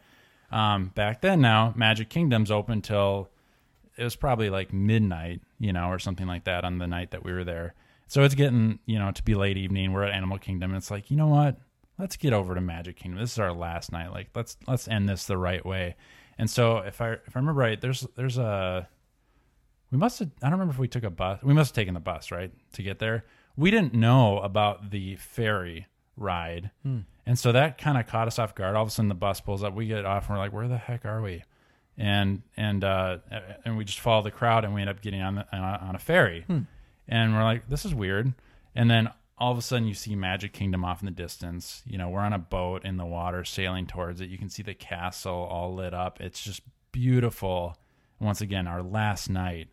[0.53, 3.31] um, back then, now Magic Kingdom's open till
[3.97, 7.25] it was probably like midnight, you know, or something like that on the night that
[7.25, 7.75] we were there.
[8.07, 9.93] So it's getting you know to be late evening.
[9.93, 10.73] We're at Animal Kingdom.
[10.73, 11.57] And it's like you know what?
[11.99, 13.21] Let's get over to Magic Kingdom.
[13.21, 14.13] This is our last night.
[14.13, 15.97] Like let's let's end this the right way.
[16.39, 18.89] And so if I if I remember right, there's there's a
[19.91, 21.43] we must have I don't remember if we took a bus.
[21.43, 23.25] We must have taken the bus, right, to get there.
[23.57, 26.71] We didn't know about the ferry ride.
[26.85, 28.75] And so that kind of caught us off guard.
[28.77, 30.69] All of a sudden the bus pulls up, we get off and we're like, "Where
[30.69, 31.45] the heck are we?"
[31.99, 33.19] And and uh
[33.65, 35.87] and we just follow the crowd and we end up getting on the, on a-
[35.89, 36.45] on a ferry.
[37.09, 38.33] And we're like, "This is weird."
[38.75, 41.83] And then all of a sudden you see Magic Kingdom off in the distance.
[41.87, 44.29] You know, we're on a boat in the water sailing towards it.
[44.31, 46.21] You can see the castle all lit up.
[46.21, 47.77] It's just beautiful.
[48.21, 49.69] Once again, our last night.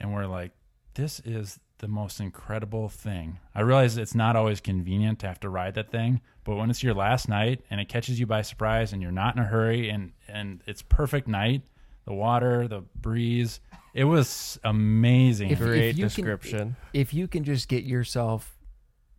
[0.00, 0.52] And we're like,
[0.94, 3.38] this is the most incredible thing.
[3.54, 6.82] I realize it's not always convenient to have to ride that thing, but when it's
[6.82, 9.88] your last night and it catches you by surprise and you're not in a hurry
[9.88, 11.62] and and it's perfect night,
[12.04, 13.60] the water, the breeze,
[13.94, 15.50] it was amazing.
[15.50, 16.76] If- Great you can- description.
[16.92, 18.56] If you can just get yourself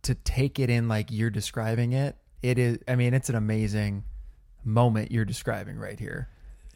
[0.02, 2.78] to take it in like you're describing it, it is.
[2.88, 4.04] I mean, it's an amazing
[4.64, 6.28] moment you're describing right here.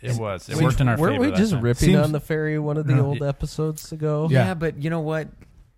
[0.03, 0.51] it was.
[0.51, 1.31] It We- worked in our Weren't favor.
[1.31, 1.63] we just time.
[1.63, 3.07] ripping Seems- on the ferry one of the No.
[3.07, 4.29] old episodes ago?
[4.31, 4.47] Yeah.
[4.49, 5.29] Yeah, but you know what?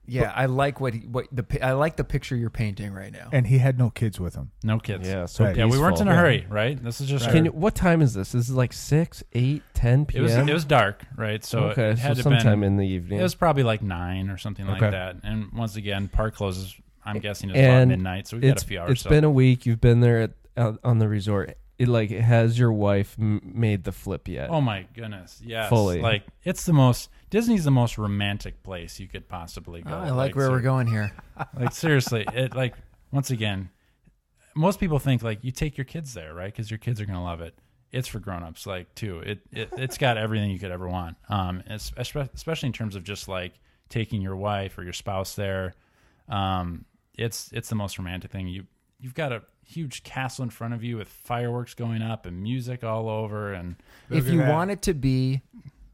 [0.08, 3.12] Yeah, I like what he, what the pi- I like the picture you're painting right
[3.12, 3.28] now.
[3.32, 4.50] and he had no kids with him.
[4.62, 5.08] No kids.
[5.08, 5.56] Yeah, so Right.
[5.56, 6.16] Yeah, we weren't in a peaceful.
[6.16, 6.82] hurry, right?
[6.82, 8.32] This is just Can you, what time is this?
[8.32, 10.22] This is like 6, 8, 10 it p.m.
[10.22, 11.44] was it was dark, right?
[11.44, 13.20] So okay, it had so to been sometime in the evening.
[13.20, 15.16] It was probably like nine or something like that.
[15.22, 16.74] And once again, park closes.
[17.04, 18.90] I'm guessing it's about And midnight, so we got a few hours.
[18.90, 19.10] it's so.
[19.10, 19.64] been a week.
[19.64, 21.56] You've been there at, out on the resort.
[21.78, 24.48] It like has your wife m- made the flip yet?
[24.50, 26.00] oh my goodness, yes, Fully.
[26.00, 29.90] Like it's the most Disney's the most romantic place you could possibly go.
[29.90, 31.12] Oh, I like where ser- we're going here.
[31.58, 32.74] Like seriously, it like
[33.12, 33.68] once again,
[34.54, 36.52] most people think like you take your kids there, right?
[36.52, 37.54] Because your kids are gonna love it.
[37.92, 39.18] it's for grown-ups like too.
[39.20, 41.16] It, it it's got everything you could ever want.
[41.28, 43.52] Um, especially in terms of just like
[43.88, 45.74] taking your wife or your spouse there.
[46.28, 46.84] Um,
[47.18, 48.48] it's it's the most romantic thing.
[48.48, 48.66] You
[48.98, 52.84] you've got a huge castle in front of you with fireworks going up and music
[52.84, 53.74] all over and
[54.10, 55.42] if you want it to be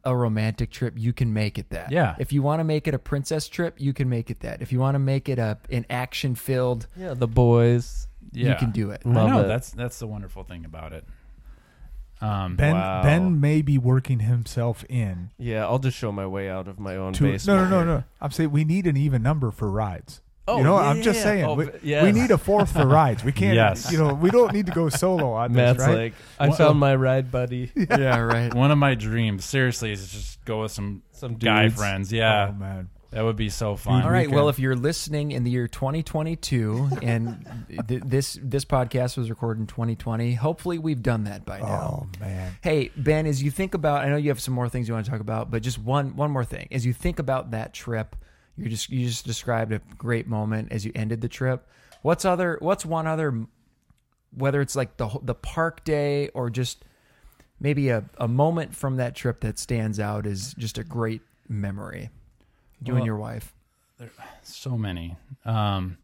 [0.04, 1.92] a romantic trip, you can make it that.
[1.92, 2.16] Yeah.
[2.18, 4.60] If you want to make it a princess trip, you can make it that.
[4.62, 8.08] If you want to make it a an action filled, Yeah, the boys.
[8.32, 9.02] yeah, you can do it.
[9.04, 9.48] I know it.
[9.48, 11.04] that's that's the wonderful thing about it.
[12.20, 13.02] Um, Ben Wow.
[13.02, 16.94] Ben may be working himself in Yeah, I'll just show my way out of my
[16.96, 18.04] own to no no no no.
[18.20, 20.20] I'm saying we need an even number for rides.
[20.48, 21.22] Oh, you know, yeah, I'm just yeah.
[21.22, 22.02] saying Oh, we, yes.
[22.02, 23.22] we need a fourth for rides.
[23.22, 23.54] We can't.
[23.54, 23.92] Yes.
[23.92, 25.94] You know, we don't need to go solo on this, Matt's right?
[25.96, 27.70] like, I Well- found my ride buddy.
[27.76, 28.52] yeah, right.
[28.52, 32.12] one of my dreams, seriously, is just go with some Some guy friends.
[32.12, 32.88] Yeah, Oh man.
[33.10, 34.02] that would be so fun.
[34.02, 34.22] All right.
[34.22, 34.34] weekend.
[34.34, 37.46] Well, if you're listening in the year 2022 and
[37.88, 42.08] th- this this podcast was recorded in 2020, hopefully we've done that by now.
[42.10, 42.52] Oh man.
[42.62, 45.04] Hey Ben, as you think about, I know you have some more things you want
[45.06, 46.68] to talk about, but just one one more thing.
[46.72, 48.16] As you think about that trip,
[48.56, 51.66] you just you just described a great moment as you ended the trip.
[52.02, 52.58] What's other?
[52.60, 53.46] What's one other?
[54.34, 56.84] Whether it's like the the park day or just
[57.60, 62.10] maybe a, a moment from that trip that stands out is just a great memory.
[62.84, 63.54] You and your wife.
[64.42, 65.16] so many.
[65.44, 65.98] Um,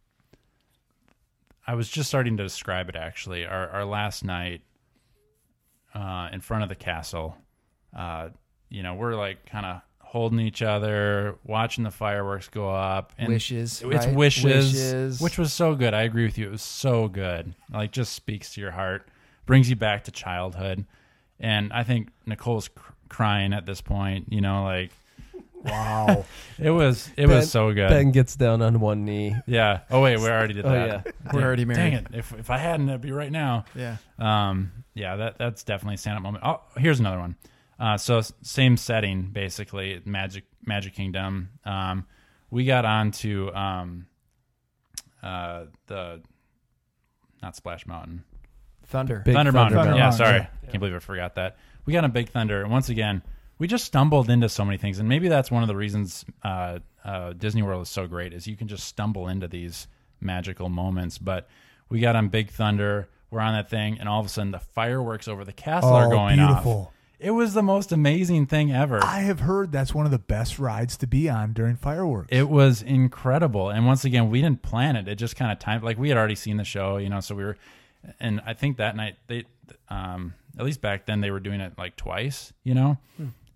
[1.67, 3.45] I was just starting to describe it actually.
[3.45, 4.63] Our our last night
[5.95, 7.37] uh, in front of the castle,
[7.97, 8.31] uh,
[8.69, 13.29] you know, we're like kind of holding each other, watching the fireworks go up, and
[13.29, 13.83] wishes.
[13.85, 14.15] it's right?
[14.15, 15.21] wishes, Wishes.
[15.21, 15.93] which was so good.
[15.95, 16.47] I agree with you.
[16.47, 17.55] It was so good.
[17.73, 19.07] Like just speaks to your heart,
[19.47, 20.87] brings you back to childhood,
[21.39, 24.33] and I think Nicole's cr- crying at this point.
[24.33, 24.91] You know, like
[25.65, 26.25] Wow.
[26.59, 27.91] it was it Ben- was so good.
[27.91, 29.35] Ben gets down on one knee.
[29.47, 29.81] Yeah.
[29.91, 31.07] Oh wait, we already did Oh, that.
[31.07, 31.13] yeah.
[31.35, 31.79] We're already married.
[31.81, 32.07] Dang it!
[32.13, 33.65] If if I hadn't, it'd be right now.
[33.75, 33.97] Yeah.
[34.19, 34.73] Um.
[34.95, 35.17] Yeah.
[35.17, 36.45] That that's definitely a stand-up moment.
[36.47, 37.37] Oh, here's another one.
[37.79, 37.97] Uh.
[37.97, 41.51] So same setting, basically Magic Magic Kingdom.
[41.65, 42.07] Um.
[42.51, 44.07] We got on to um.
[45.23, 45.65] Uh.
[45.87, 46.23] The.
[47.43, 48.25] Not Splash Mountain.
[48.87, 49.23] Thunder.
[49.25, 49.77] Big Thunder, Thunder Mountain.
[49.77, 49.97] Mountain.
[49.97, 50.39] Yeah, Thunder sorry.
[50.41, 51.59] Mountain, Can't believe I forgot that.
[51.85, 53.23] We got on Big Thunder, and once again,
[53.59, 56.79] we just stumbled into so many things, and maybe that's one of the reasons uh,
[57.05, 59.89] uh, Disney World is so great is you can just stumble into these
[60.21, 61.19] magical moments.
[61.19, 61.49] But
[61.89, 64.59] we got on Big Thunder, we're on that thing, and all of a sudden the
[64.59, 66.93] fireworks over the castle are oh, going off.
[67.19, 67.37] Beautiful.
[67.37, 69.03] It was the most amazing thing ever.
[69.03, 72.29] I have heard that's one of the best rides to be on during fireworks.
[72.31, 73.71] It was incredible.
[73.71, 75.09] And once again, we didn't plan it.
[75.09, 77.35] It just kind of timed like we had already seen the show, you know, so
[77.35, 77.57] we were
[78.21, 79.45] and I think that night they
[79.89, 82.99] um at least back then they were doing it like twice, you know.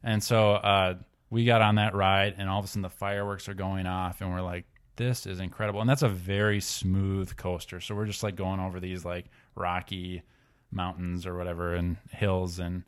[0.02, 0.94] And so uh
[1.30, 4.20] we got on that ride and all of a sudden the fireworks are going off
[4.20, 4.64] and we're like
[4.96, 5.80] this is incredible.
[5.80, 7.80] And that's a very smooth coaster.
[7.80, 10.22] So we're just like going over these like rocky
[10.70, 12.82] mountains or whatever and hills and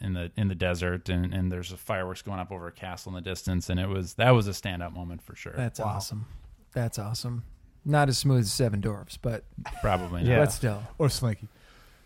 [0.00, 3.22] in the in the desert and, and there's fireworks going up over a castle in
[3.22, 5.54] the distance and it was that was a standout moment for sure.
[5.56, 5.86] That's Wow.
[5.86, 6.26] awesome.
[6.72, 7.44] That's awesome.
[7.84, 9.44] Not as smooth as Seven Dwarfs, but
[9.80, 10.38] Probably Yeah.
[10.38, 10.82] but still.
[10.98, 11.48] or Slinky.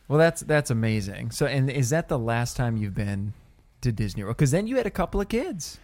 [0.08, 1.30] Well, that's that's amazing.
[1.30, 3.32] So, and is that the last time you've been
[3.80, 4.36] to Disney World?
[4.36, 5.78] Because then you had a couple of kids.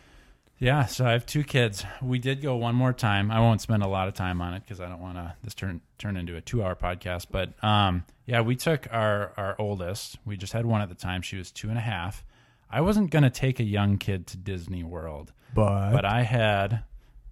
[0.60, 1.84] Yeah, so I have two kids.
[2.02, 3.30] We did go one more time.
[3.30, 5.54] I won't spend a lot of time on it because I don't want to this
[5.54, 7.26] turn turn into a two hour podcast.
[7.30, 10.18] But um, yeah, we took our our oldest.
[10.26, 11.22] We just had one at the time.
[11.22, 12.22] She was two and a half.
[12.70, 16.84] I wasn't gonna take a young kid to Disney World, But, but I had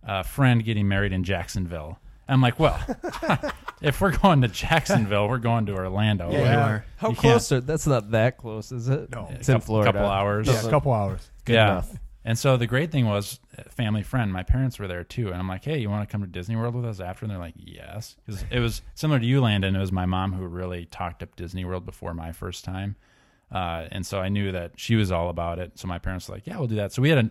[0.02, 1.98] a friend getting married in Jacksonville.
[2.30, 2.78] I'm like, well,
[3.82, 6.30] if we're going to Jacksonville, we're going to Orlando.
[6.30, 6.84] Yeah, Like, you are.
[6.96, 7.52] How You close?
[7.52, 9.10] Are, that's not that close, is it?
[9.10, 9.28] No.
[9.30, 9.92] it's a in couple- Florida.
[9.92, 10.46] couple hours.
[10.46, 11.30] yeah, a couple hours.
[11.46, 11.70] Good yeah.
[11.70, 11.90] enough.
[12.28, 15.28] And so the great thing was, uh, family friend, my parents were there too.
[15.28, 17.24] And I'm like, hey, you want to come to Disney World with us after?
[17.24, 18.16] And they're like, yes.
[18.26, 19.74] Because it was similar to you, Landon.
[19.74, 22.96] It was my mom who really talked up Disney World before my first time.
[23.50, 25.78] Uh, and so I knew that she was all about it.
[25.78, 26.92] So my parents were like, yeah, we'll do that.
[26.92, 27.30] So we had a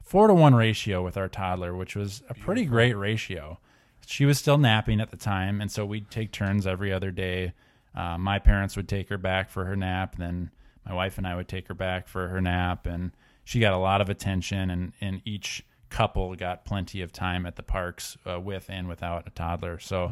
[0.00, 3.58] four to one ratio with our toddler, which was a pretty great ratio.
[4.06, 5.60] She was still napping at the time.
[5.60, 7.52] And so we'd take turns every other day.
[7.96, 10.14] Uh, my parents would take her back for her nap.
[10.18, 10.52] Then
[10.88, 12.86] my wife and I would take her back for her nap.
[12.86, 13.10] And
[13.46, 14.68] she got a lot of attention.
[14.70, 19.26] And, and each couple got plenty of time at the parks uh, with and without
[19.26, 19.78] a toddler.
[19.78, 20.10] So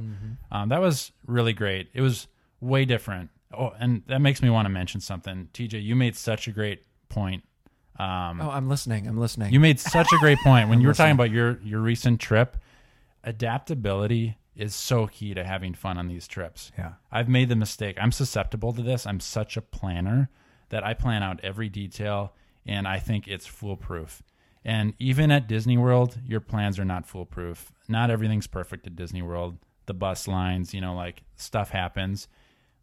[0.52, 1.88] um, that was really great.
[1.92, 2.28] It was
[2.60, 3.30] way different.
[3.52, 5.48] Oh, and that makes me want to mention something.
[5.52, 7.42] TJ, you made such a great point.
[7.98, 9.06] Um, Oh, I'm listening.
[9.08, 9.52] I'm listening.
[9.52, 12.56] you made such a great point when you were talking about your your recent trip.
[13.24, 16.70] Adaptability is so key to having fun on these trips.
[16.78, 16.92] Yeah.
[17.10, 17.96] I've made the mistake.
[18.00, 19.06] I'm susceptible to this.
[19.06, 20.30] I'm such a planner
[20.68, 22.32] that I plan out every detail
[22.66, 24.22] and I think it's foolproof.
[24.64, 27.70] And even at Disney World, your plans are not foolproof.
[27.86, 29.58] Not everything's perfect at Disney World.
[29.86, 32.28] The bus lines, you know, like stuff happens.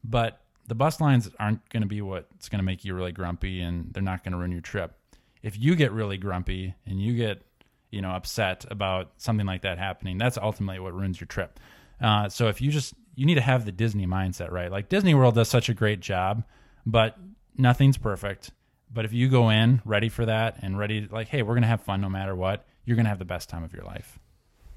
[0.03, 3.61] But the bus lines aren't going to be what's going to make you really grumpy
[3.61, 4.93] and they're not going to ruin your trip.
[5.41, 7.41] If you get really grumpy and you get,
[7.89, 11.59] you know, upset about something like that happening, that's ultimately what ruins your trip.
[11.99, 14.71] Uh, so if you just, you need to have the Disney mindset, right?
[14.71, 16.43] Like Disney World does such a great job,
[16.85, 17.17] but
[17.57, 18.51] nothing's perfect.
[18.93, 21.67] But if you go in ready for that and ready, like, hey, we're going to
[21.67, 24.19] have fun no matter what, you're going to have the best time of your life.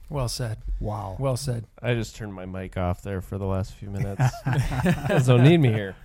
[0.08, 0.58] Well said.
[0.80, 1.16] Wow.
[1.18, 1.64] Well said.
[1.82, 4.22] I just turned my mic off there for the last few minutes.
[5.08, 5.96] Guys don't need me here.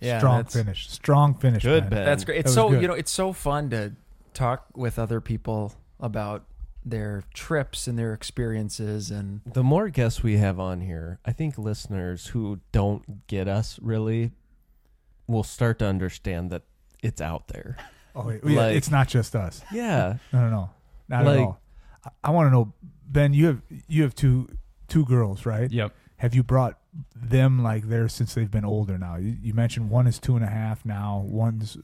[0.00, 0.90] Yeah, Strong finish.
[0.90, 1.62] Strong finish.
[1.62, 1.90] Good, man.
[1.90, 2.04] Ben.
[2.04, 2.38] That's great.
[2.38, 2.82] It's was so good.
[2.82, 3.92] you know, it's so fun to
[4.34, 6.44] talk with other people about
[6.84, 11.56] their trips and their experiences and The more guests we have on here, I think
[11.56, 14.32] listeners who don't get us really
[15.26, 16.62] will start to understand that
[17.04, 17.76] it's out there.
[18.16, 18.42] Oh, wait.
[18.44, 19.60] yeah, Like- it's not just us.
[19.72, 20.18] Yeah.
[20.32, 20.70] No, no, no.
[21.08, 21.60] Not Like- at all.
[22.04, 22.72] I, I want to know,
[23.08, 23.34] Ben.
[23.34, 24.48] You have you have two
[24.86, 25.68] two girls, right?
[25.68, 25.92] Yep.
[26.18, 26.78] Have you brought
[27.16, 29.16] them like there since they've been older now?
[29.16, 31.24] You, you mentioned one is two and a half now.
[31.26, 31.76] One's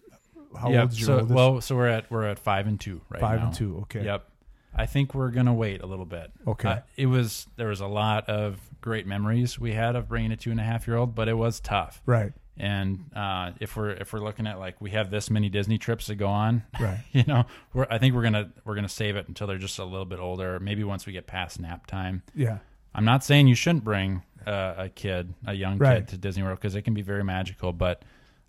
[0.56, 0.80] how Yep.
[0.82, 1.34] old is your so, oldest?
[1.34, 3.46] Well, so we're at we're at five and two right Five now.
[3.46, 3.78] and two.
[3.82, 4.04] Okay.
[4.04, 4.24] Yep.
[4.72, 6.30] I think we're gonna wait a little bit.
[6.46, 6.68] Okay.
[6.68, 10.36] Uh, it was there was a lot of great memories we had of bringing a
[10.36, 12.00] two and a half year old, but it was tough.
[12.06, 12.32] Right.
[12.56, 16.06] And uh, if we're if we're looking at like we have this many Disney trips
[16.06, 17.00] to go on, Right.
[17.12, 19.84] you know, we're I think we're gonna we're gonna save it until they're just a
[19.84, 20.60] little bit older.
[20.60, 22.22] Maybe once we get past nap time.
[22.34, 22.58] Yeah.
[22.94, 25.98] I'm not saying you shouldn't bring uh, a kid, a young Right.
[26.00, 27.72] kid, to Disney World because it can be very magical.
[27.72, 28.02] But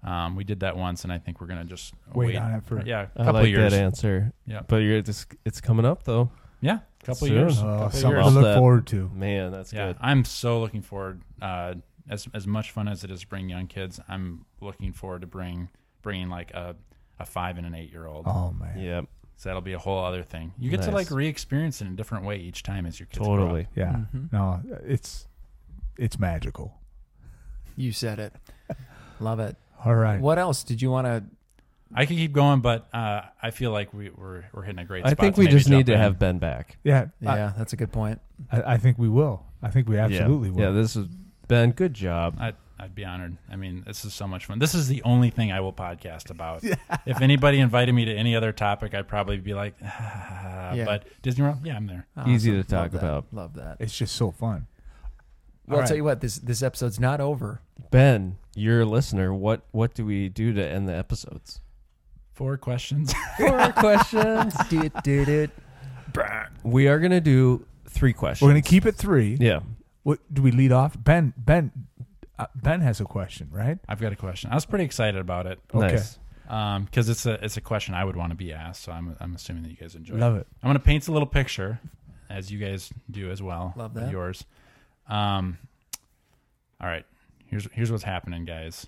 [0.04, 2.82] um, we did that once, and I think we're gonna just Wait on it for-
[2.86, 3.72] yeah, a I couple like years.
[3.72, 4.34] that answer.
[4.48, 6.32] Yeah, But you're just it's coming up though.
[6.60, 7.34] yeah, couple of Soon.
[7.38, 7.60] years.
[7.60, 8.26] Uh, Oh, couple something years.
[8.26, 9.10] to Love look forward to.
[9.14, 9.98] Man, that's Yeah, good.
[10.02, 11.22] I'm so looking forward.
[11.40, 11.76] Uh,
[12.10, 15.28] as as much fun as it is to bring young kids, I'm looking forward to
[15.28, 15.70] bring
[16.02, 16.76] bringing like a
[17.20, 18.26] a five and an eight year old.
[18.28, 18.80] Oh man.
[18.80, 19.06] yep.
[19.38, 20.54] So that'll be a whole other thing.
[20.60, 23.26] You get to like re-experience it in a different way each time as your kids
[23.26, 23.40] grow up.
[23.40, 23.68] totally.
[23.76, 24.02] Yeah.
[24.16, 24.32] Mhm.
[24.32, 25.28] No, it's
[25.98, 26.76] it's magical.
[27.76, 28.34] you said it.
[29.20, 29.56] Love it.
[29.84, 30.20] All right.
[30.20, 31.24] What else did you want to
[31.94, 35.06] I could keep going, but uh, I feel like we, we're we're hitting a great.
[35.06, 36.00] I spot think we just need to in.
[36.00, 36.78] have Ben back.
[36.84, 37.08] Yeah.
[37.20, 38.22] Yeah, that's a good point.
[38.52, 39.46] I, I, I think we will.
[39.62, 40.56] I think we absolutely yeah.
[40.56, 40.62] will.
[40.62, 41.08] Yeah, this is
[41.52, 41.72] Ben.
[41.72, 42.38] Good job.
[42.40, 43.38] I'd, I'd be honored.
[43.52, 44.60] I mean, this is so much fun.
[44.60, 46.64] This is the only thing I will podcast about.
[47.06, 50.86] If anybody invited me to any other topic, I'd probably be like, ah, Yeah.
[50.86, 52.08] but Disney World, yeah, I'm there.
[52.16, 52.98] Oh, Easy to talk Love that.
[53.00, 53.26] about.
[53.34, 53.78] Love that.
[53.80, 54.68] It's just so fun.
[55.68, 56.22] Well, All I'll tell you what.
[56.22, 57.62] This this episode's not over.
[57.92, 59.34] Ben, you're a listener.
[59.34, 61.60] What what do we do to end the episodes?
[62.34, 63.14] Four questions.
[63.38, 64.56] Four questions.
[64.70, 65.50] Did did it.
[66.64, 68.46] We are gonna do three questions.
[68.46, 69.38] We're gonna keep it three.
[69.40, 69.62] Yeah.
[70.04, 70.96] What do we lead off?
[71.02, 71.72] Ben Ben
[72.40, 73.78] uh, Ben has a question, right?
[73.88, 74.50] I've got a question.
[74.52, 75.96] I was pretty excited about it Okay.
[75.96, 76.18] Nice.
[76.86, 78.84] because it's a it's a question I would want to be asked.
[78.84, 80.16] So I'm I'm assuming that you guys enjoy.
[80.16, 80.40] Love it.
[80.42, 80.48] it.
[80.64, 81.80] I'm going to paint a little picture,
[82.30, 83.74] as you guys do as well.
[83.76, 84.12] Love that.
[84.12, 84.44] Yours.
[85.08, 85.58] Um.
[86.80, 87.06] All right.
[87.46, 88.88] Here's here's what's happening, guys.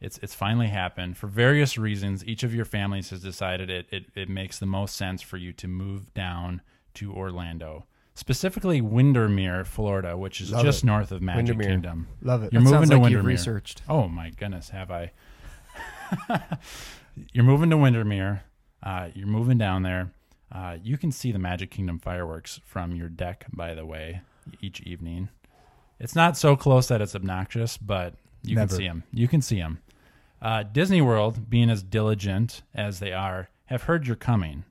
[0.00, 1.16] It's it's finally happened.
[1.16, 4.94] For various reasons, each of your families has decided it it, it makes the most
[4.94, 6.60] sense for you to move down
[6.94, 10.86] to Orlando, specifically Windermere, Florida, which is Love just it.
[10.86, 11.68] north of Magic Windermere.
[11.68, 12.08] Kingdom.
[12.22, 12.52] Love it.
[12.52, 13.28] You're That moving sounds to like you've Windermere.
[13.34, 13.82] researched.
[13.88, 15.12] Oh my goodness, have I?
[17.32, 18.42] you're moving to Windermere.
[18.82, 20.10] Uh, you're moving down there.
[20.52, 24.20] Uh, you can see the Magic Kingdom fireworks from your deck, by the way,
[24.60, 25.28] each evening.
[25.98, 28.68] It's not so close that it's obnoxious, but you Never.
[28.68, 29.02] can see them.
[29.12, 29.78] You can see them.
[30.42, 34.64] Uh, Disney World, being as diligent as they are, have heard you're coming,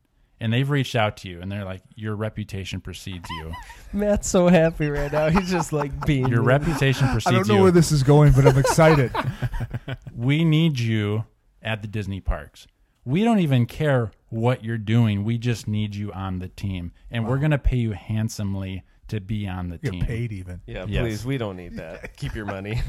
[0.44, 3.54] and they've reached out to you, and they're like, "Your reputation precedes you.
[3.94, 5.30] Matt's so happy right now.
[5.30, 7.32] He's just like being Your reputation precedes you.
[7.32, 9.12] I don't know you." where this is going, but I'm excited.
[10.16, 11.24] we need you
[11.62, 12.68] at the Disney parks.
[13.06, 15.24] We don't even care what you're doing.
[15.24, 16.92] We just need you on the team.
[17.10, 20.06] And we're going to pay you handsomely to be on the Get team.
[20.06, 20.62] paid even.
[20.66, 21.02] Yeah, Yes.
[21.02, 21.26] please.
[21.26, 22.16] We don't need that.
[22.18, 22.82] Keep your money.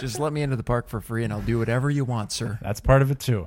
[0.00, 2.58] Just let me into the park for free, and I'll do whatever you want, sir.
[2.60, 3.46] That's part of it too.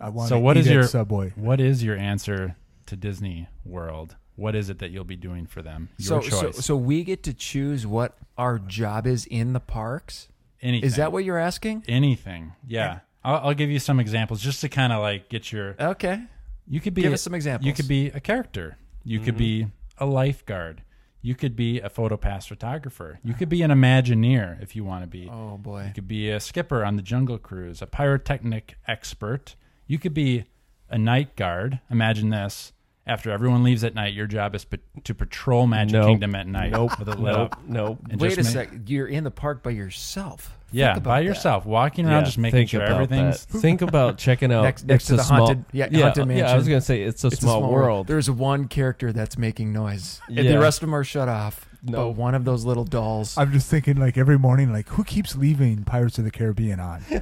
[0.00, 0.28] I want.
[0.28, 1.32] So to what eat is your- Subway?
[1.36, 2.56] What is your answer
[2.86, 4.16] to Disney World?
[4.36, 5.88] What is it that you'll be doing for them?
[5.98, 6.64] Your So, so choice.
[6.64, 10.28] so we get to choose what our job is in the parks.
[10.60, 10.86] anything.
[10.86, 11.84] Is that what you're asking?
[11.88, 12.52] anything?
[12.66, 13.00] Yeah.
[13.24, 15.74] I'll, I'll give you some examples just to kind of like get your.
[15.80, 16.22] Okay.
[16.68, 17.66] You could be Give us some examples.
[17.66, 18.76] You could be a character.
[19.04, 20.04] You could be mm-hmm.
[20.04, 20.82] a lifeguard.
[21.22, 23.18] You could be a photopass photographer.
[23.24, 25.28] You could be an Imagineer if you want to be.
[25.30, 25.86] Oh boy.
[25.88, 29.56] You could be a skipper on the Jungle Cruise, a pyrotechnic expert.
[29.86, 30.44] You could be
[30.90, 31.80] a night guard.
[31.90, 32.72] Imagine this.
[33.08, 36.06] After everyone leaves at night, your job is pa- to patrol Magic Nope.
[36.08, 36.98] Kingdom at night nope.
[36.98, 37.52] with it lit Nope.
[37.52, 37.60] up.
[37.68, 37.98] Nope.
[38.10, 38.78] and Wait a just make- sec.
[38.86, 40.58] You're in the park by yourself.
[40.72, 41.26] Yeah, Think about by that.
[41.26, 43.46] yourself, walking around, Yeah, just making think sure about everything's.
[43.46, 43.58] that.
[43.60, 46.36] Think about checking out Next- next it's to a the small, haunted- yeah, yeah, haunted
[46.36, 48.08] Yeah, I was gonna say it's a It's small, world.
[48.08, 50.20] There's one character that's making noise.
[50.26, 50.50] And Yeah.
[50.50, 51.68] The rest of them are shut off.
[51.84, 52.08] No.
[52.08, 53.38] But one of those little dolls.
[53.38, 57.04] I'm just thinking, like every morning, like who keeps leaving Pirates of the Caribbean on?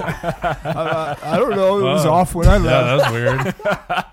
[0.00, 1.78] I, I don't know.
[1.78, 2.12] It was Oh.
[2.12, 3.12] off when I Yeah, left.
[3.12, 4.04] that was weird.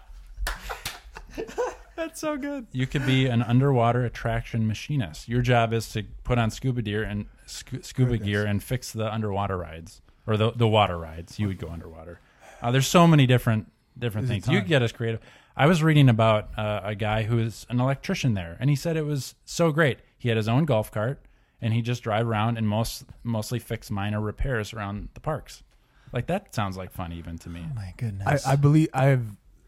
[1.96, 2.68] That's so good.
[2.72, 5.28] You could be an underwater attraction machinist.
[5.28, 9.12] Your job is to put on scuba gear and scu- scuba gear and fix the
[9.13, 11.38] underwater rides or the the water rides.
[11.39, 12.20] You would go underwater.
[12.62, 14.54] Uh, there's so many different different There's things.
[14.54, 15.20] You could get us creative.
[15.58, 18.96] I was reading about uh, a guy who is an electrician there, and he said
[18.96, 20.00] it was so great.
[20.18, 21.20] He had his own golf cart,
[21.62, 25.63] and he just drive around and most mostly fix minor repairs around the parks.
[26.12, 27.65] Like that sounds like fun even to me.
[27.69, 28.45] Oh my goodness.
[28.45, 29.26] I, I believe I've.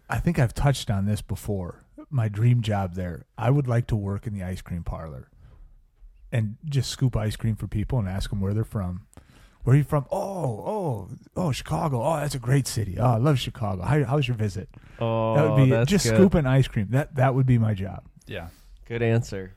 [0.10, 1.84] I think I've touched on this before.
[2.10, 3.26] My dream job there.
[3.38, 5.30] I would like to work in the ice cream parlor,
[6.32, 9.08] and just scoop ice cream for people and ask them where they're from.
[9.64, 10.06] Where are you from?
[10.12, 12.02] Oh, oh, oh, Chicago.
[12.04, 12.98] Oh, that's a great city.
[13.00, 13.84] Oh, I love Chicago.
[13.84, 14.68] How, how's your visit?
[15.00, 16.16] Oh, that would be oh, that's just good.
[16.16, 16.88] scooping ice cream.
[16.90, 18.04] That that would be my job.
[18.26, 18.48] Yeah.
[18.88, 19.54] Good answer.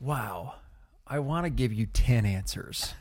[0.00, 0.54] wow.
[1.06, 2.94] I want to give you 10 answers.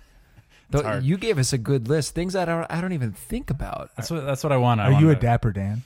[0.72, 2.16] It's Though you gave us a good list.
[2.16, 3.92] Things I don't I don't even think about.
[3.96, 4.82] That's what that's what I want.
[4.82, 5.84] I Are you a wanna- dapper Dan?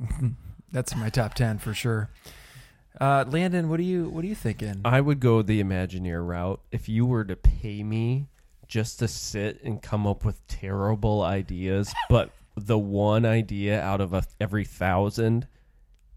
[0.72, 2.08] That's my top 10 for sure.
[3.00, 4.80] Uh, Landon, what are you what are you thinking?
[4.84, 6.60] I would go the Imagineer route.
[6.70, 8.28] If you were to pay me
[8.68, 14.12] just to sit and come up with terrible ideas, but the one idea out of
[14.12, 15.46] a, every thousand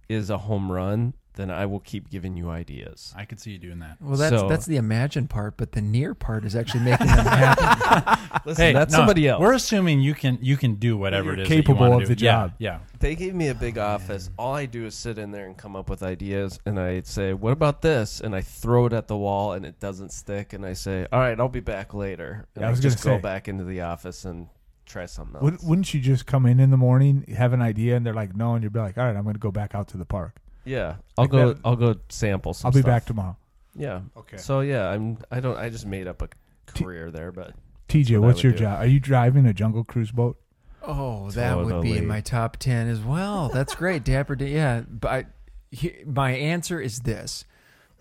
[0.09, 3.13] is a home run, then I will keep giving you ideas.
[3.15, 3.97] I could see you doing that.
[4.01, 7.25] well, that's so- that's the imagine part, but the near part is actually making them
[7.25, 8.29] happen.
[8.45, 9.41] Listen, that's no, somebody else.
[9.41, 11.95] We're assuming you can you can do whatever You're it is that you capable wanna
[11.95, 12.07] of do.
[12.07, 12.53] the job.
[12.57, 14.29] Yeah, They gave me a big office.
[14.37, 17.33] All I do is sit in there and come up with ideas, and I say,
[17.33, 20.53] "What about this?" And I throw it at the wall, and it doesn't stick.
[20.53, 23.17] And I say, "All right, I'll be back later." And Yeah, I was just gonna
[23.17, 23.23] go say.
[23.23, 24.47] back into the office and
[24.85, 25.43] try something else.
[25.43, 28.35] Wouldn't, wouldn't you just come in in the morning, have an idea, and they're like,
[28.35, 30.05] no, and you'd be like, all right, I'm going to go back out to the
[30.05, 30.39] park.
[30.65, 31.53] Yeah, I'll Like go.
[31.53, 32.67] that- I'll go sample some.
[32.67, 32.85] I'll be stuff.
[32.87, 33.37] back tomorrow.
[33.75, 34.01] Yeah.
[34.17, 34.37] Okay.
[34.37, 35.17] So yeah, I'm.
[35.31, 35.57] I don't.
[35.57, 36.29] I just made up a
[36.67, 37.53] career there, but
[37.89, 38.59] TJ, what I what's would your do.
[38.59, 38.79] job?
[38.81, 40.37] Are you driving a jungle cruise boat?
[40.81, 41.97] Oh, that would be Totally.
[41.97, 43.49] in my top 10 as well.
[43.51, 44.03] That's great.
[44.03, 44.49] Dapper Dan.
[44.49, 44.81] Yeah.
[44.87, 45.25] But I,
[45.71, 47.43] he, my answer is this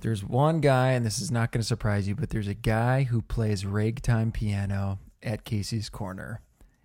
[0.01, 3.05] there's one guy, and this is not going to surprise you, but there's a guy
[3.05, 6.43] who plays ragtime piano at Casey's Corner.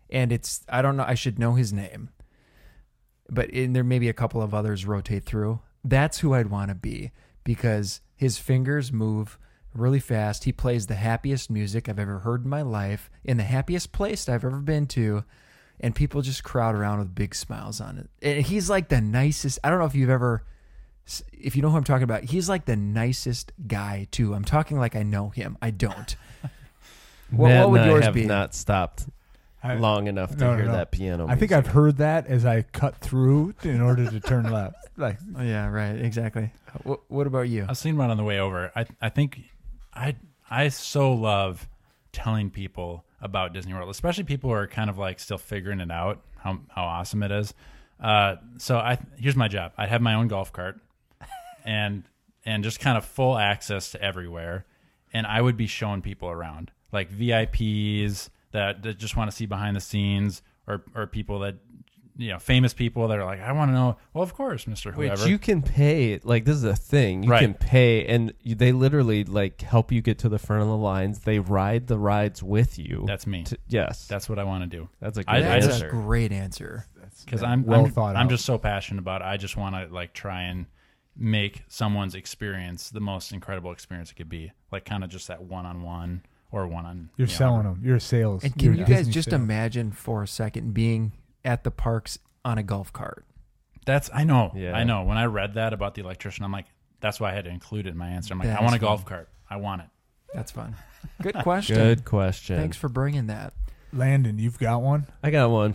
[0.09, 2.09] And it's, I don't know, I should know his name.
[3.29, 5.59] But in, there may be a couple of others rotate through.
[5.83, 7.11] That's who I'd want to be
[7.43, 9.37] because his fingers move
[9.73, 10.43] really fast.
[10.43, 14.27] He plays the happiest music I've ever heard in my life in the happiest place
[14.27, 15.23] I've ever been to
[15.79, 18.09] and people just crowd around with big smiles on it.
[18.21, 19.59] And he's like the nicest.
[19.63, 20.43] I don't know if you've ever,
[21.31, 22.23] if you know who I'm talking about.
[22.23, 24.33] He's like the nicest guy too.
[24.33, 25.57] I'm talking like I know him.
[25.61, 26.15] I don't.
[27.31, 28.25] What- what would yours I have be?
[28.25, 29.05] not stopped
[29.61, 30.71] I, long enough to no, no, hear no.
[30.73, 31.25] that piano.
[31.25, 31.57] I think music.
[31.57, 34.75] I've heard that as I cut through in order to turn left.
[34.99, 35.95] Like, Oh, yeah, right.
[35.97, 36.51] Exactly.
[36.83, 37.65] What, what about you?
[37.69, 38.69] I've seen about it on the way over.
[38.75, 39.39] I I think
[39.93, 40.17] I
[40.49, 41.69] I so love
[42.11, 45.89] telling people about Disney World, especially people who are kind of like still figuring it
[45.89, 47.53] out how how awesome it is.
[47.99, 49.71] Uh, so I here's my job.
[49.77, 50.79] I have my own golf cart,
[51.65, 52.03] and
[52.45, 54.65] and just kind of full access to everywhere,
[55.13, 59.45] and I would be showing people around like VIPs that, that just want to see
[59.45, 61.55] behind the scenes, or or people that
[62.17, 63.97] you know famous people that are like I want to know.
[64.13, 65.29] Well, of course, Mister whoever Which Whoever.
[65.31, 66.19] you can pay.
[66.23, 67.23] Like this is a thing.
[67.23, 67.41] You Right.
[67.41, 70.75] can pay, and you, they literally like help you get to the front of the
[70.77, 71.19] lines.
[71.19, 73.03] They ride the rides with you.
[73.07, 73.43] That's me.
[73.43, 74.89] to- yes, That's what I want to do.
[74.99, 76.85] that's a good I- I That's just- a great answer.
[77.25, 78.29] because I'm well I'm, thought I'm out.
[78.29, 79.25] just so passionate about it.
[79.25, 80.65] I just want to like try and
[81.15, 84.51] make someone's experience the most incredible experience it could be.
[84.71, 87.09] Like kind of just that one on one or one on.
[87.17, 87.81] you're you know, selling them.
[87.83, 88.43] You're a sales.
[88.43, 89.41] And you're can you guys Disney just sales.
[89.41, 91.13] imagine for a second being
[91.45, 93.25] at the parks on a golf cart?
[93.85, 94.51] That's I know.
[94.55, 94.73] Yeah.
[94.73, 95.03] I know.
[95.03, 96.65] When I read that about the electrician, I'm like,
[96.99, 98.33] that's why I had to include it in my answer.
[98.33, 99.29] I'm like, That I want a is golf cart.
[99.49, 99.87] I want it.
[100.33, 100.75] That's fun.
[101.21, 101.75] Good question.
[101.75, 102.57] good question.
[102.57, 103.53] Thanks for bringing that.
[103.91, 105.07] Landon, you've got one?
[105.23, 105.73] I got one.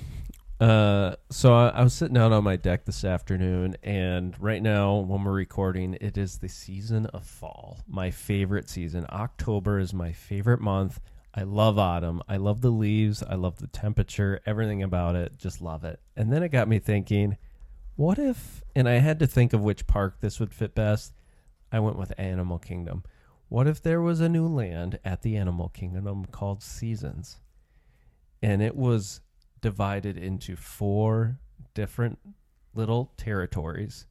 [0.64, 4.94] Uh, so I, I was sitting out on my deck this afternoon, and right now,
[4.96, 7.80] when we're recording, it is the season of fall.
[7.86, 9.04] My favorite season.
[9.10, 11.00] October is my favorite month.
[11.34, 12.22] I love autumn.
[12.30, 13.22] I love the leaves.
[13.22, 14.40] I love the temperature.
[14.46, 15.36] Everything about it.
[15.36, 16.00] Just love it.
[16.16, 17.36] And then it got me thinking,
[17.96, 18.62] what if?
[18.74, 21.12] And I had to think of which park this would fit best.
[21.70, 23.04] I went with Animal Kingdom.
[23.50, 27.36] What if there was a new land at the Animal Kingdom called Seasons?
[28.40, 29.20] And it was
[29.64, 31.38] divided into four
[31.72, 32.18] different
[32.74, 34.04] little territories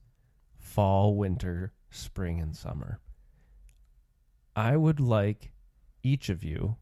[0.57, 2.99] fall, winter, spring, and summer.
[4.55, 5.51] I would like
[6.01, 6.77] each of you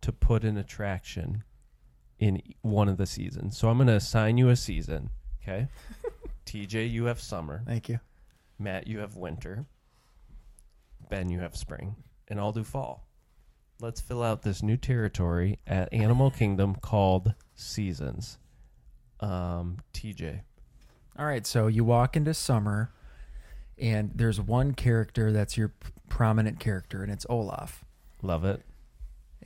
[0.00, 1.44] to put an attraction
[2.18, 3.56] in one of the seasons.
[3.56, 5.10] So I'm going to assign you a season.
[5.40, 5.68] Okay.
[6.46, 7.62] TJ, you have summer.
[7.64, 8.00] Thank you.
[8.58, 9.66] Matt, you have winter.
[11.08, 11.94] Ben, you have spring,
[12.26, 13.05] and I'll do fall.
[13.80, 18.38] Let's fill out this new territory at Animal Kingdom called Seasons.
[19.20, 20.40] Um, TJ.
[21.18, 22.90] All right, so you walk into summer,
[23.78, 27.84] and there's one character that's your p- prominent character, and it's Olaf,
[28.22, 28.62] Love it.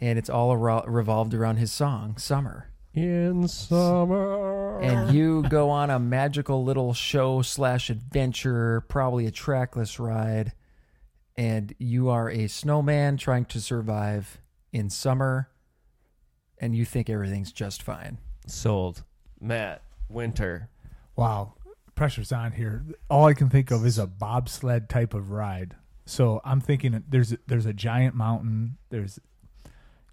[0.01, 4.81] and it's all aro- revolved around his song "Summer." In summer.
[4.81, 10.53] And you go on a magical little show slash adventure, probably a trackless ride,
[11.41, 14.43] and you are a snowman trying to survive
[14.75, 15.49] in summer,
[16.59, 18.19] and you think everything's just fine.
[18.47, 19.05] Sold.
[19.41, 20.69] Matt, winter.
[21.17, 21.55] Wow,
[21.95, 22.85] pressure's on here.
[23.09, 25.77] All I can think of is a bobsled type of ride.
[26.05, 28.77] So I'm thinking there's there's a giant mountain.
[28.91, 29.19] There's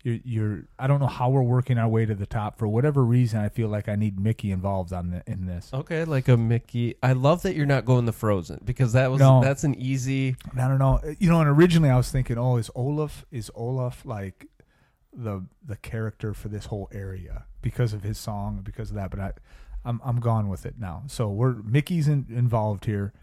[0.08, 2.58] you're, you're I don't know how we're working our way to the top.
[2.58, 5.70] For whatever reason, I feel like I need Mickey involved on the, in this.
[5.74, 6.96] Okay, like a Mickey.
[7.04, 9.42] I love that you're not going the Frozen because that was No.
[9.42, 10.36] that's an easy.
[10.58, 11.02] I don't know.
[11.20, 14.48] You know, and originally I was thinking, oh, is Olaf is Olaf like
[15.14, 19.12] the the character for this whole area because of his song, because of that.
[19.12, 19.32] But I,
[19.84, 21.04] I'm I'm gone with it now.
[21.08, 23.14] So we're Mickey's in, involved here.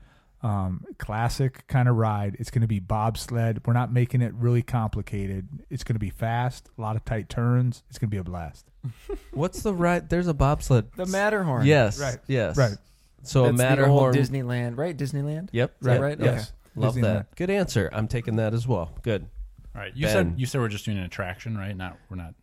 [0.45, 2.37] Um, classic kind of ride.
[2.39, 3.67] It's going to be bobsled.
[3.67, 5.49] We're not making it really complicated.
[5.71, 6.69] It's going to be fast.
[6.77, 7.83] A lot of tight turns.
[7.89, 8.67] It's going to be a blast.
[9.33, 10.07] What's the right?
[10.07, 10.93] There's a bobsled.
[10.97, 11.65] The Matterhorn.
[11.65, 11.99] Yes.
[11.99, 12.19] Right.
[12.27, 12.59] Yes.
[12.59, 12.77] Right.
[13.23, 14.15] So That's a the Matterhorn.
[14.15, 14.95] old Disneyland, right?
[14.95, 15.49] Disneyland.
[15.53, 15.77] Yep.
[15.81, 16.19] Is that right?
[16.19, 16.35] yep.
[16.37, 16.53] Yes.
[16.77, 17.03] Love Disneyland.
[17.03, 17.37] that.
[17.37, 17.89] Good answer.
[17.91, 18.91] I'm taking that as well.
[19.03, 19.27] Good.
[19.75, 19.97] All right.
[19.97, 20.13] You Ben.
[20.13, 21.75] said you said we're just doing an attraction, right?
[21.75, 22.35] Not we're not.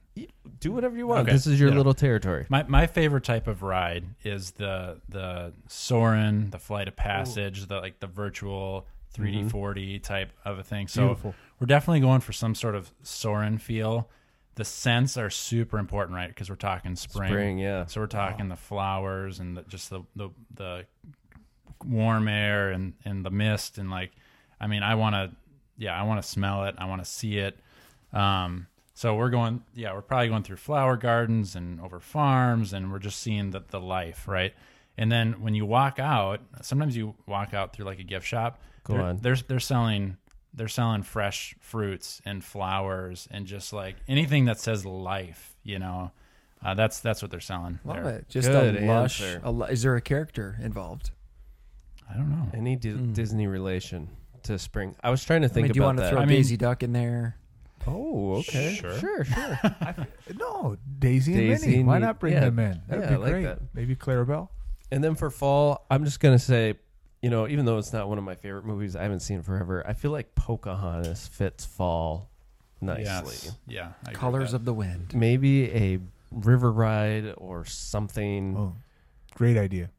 [0.59, 1.21] Do whatever you want.
[1.23, 1.31] Okay.
[1.31, 1.77] This is your Yeah.
[1.77, 2.45] little territory.
[2.49, 7.79] My my favorite type of ride is the the Soarin', the Flight of Passage, the
[7.79, 8.85] like the virtual
[9.15, 10.87] 3D 4D type of a thing.
[10.87, 11.35] So Beautiful.
[11.59, 14.09] we're definitely going for some sort of Soarin' feel.
[14.55, 16.27] The scents are super important, right?
[16.27, 17.29] Because we're talking spring.
[17.31, 17.85] Spring, yeah.
[17.85, 20.85] So we're talking the flowers and the, just the, the the
[21.85, 24.11] warm air and and the mist and like,
[24.59, 25.31] I mean, I want to,
[25.77, 26.75] yeah, I want to smell it.
[26.77, 27.57] I want to see it.
[28.13, 28.67] Um,
[29.01, 32.99] so we're going, yeah, we're probably going through flower gardens and over farms, and we're
[32.99, 34.53] just seeing the the life, right?
[34.95, 38.61] And then when you walk out, sometimes you walk out through like a gift shop.
[38.83, 39.17] Go they're, on.
[39.17, 40.17] They're they're selling
[40.53, 46.11] they're selling fresh fruits and flowers and just like anything that says life, you know.
[46.63, 47.79] Uh, that's that's what they're selling.
[47.83, 48.09] Love there.
[48.17, 48.29] it.
[48.29, 49.19] Just Good a lush.
[49.23, 49.41] answer.
[49.43, 51.09] A, is there a character involved?
[52.07, 52.49] I don't know.
[52.53, 53.15] Any Di- Mm.
[53.15, 54.09] Disney relation
[54.43, 54.95] to spring?
[55.03, 56.11] I was trying to I think mean, do you want to that.
[56.11, 57.37] throw I mean- Daisy Duck in there?
[57.87, 58.75] Oh, okay.
[58.79, 58.97] Sure.
[58.99, 59.57] Sure, sure.
[60.35, 61.77] No, Daisy, Daisy and Minnie.
[61.79, 62.39] and Why Mi- not bring yeah.
[62.41, 62.81] them in?
[62.87, 63.43] That'd Yeah, be I like great.
[63.43, 63.59] that.
[63.73, 64.49] Maybe Clarabelle.
[64.91, 66.75] And then for fall, I'm just gonna say,
[67.21, 69.45] you know, even though it's not one of my favorite movies, I haven't seen it
[69.45, 69.85] forever.
[69.87, 72.29] I feel like Pocahontas fits fall
[72.81, 73.03] nicely.
[73.05, 73.55] Yes.
[73.67, 73.81] Yeah.
[73.81, 74.57] I agree with Colors that.
[74.57, 75.13] of the Wind.
[75.13, 75.99] Maybe a
[76.31, 78.55] river ride or something.
[78.57, 78.75] Oh,
[79.35, 79.89] great idea.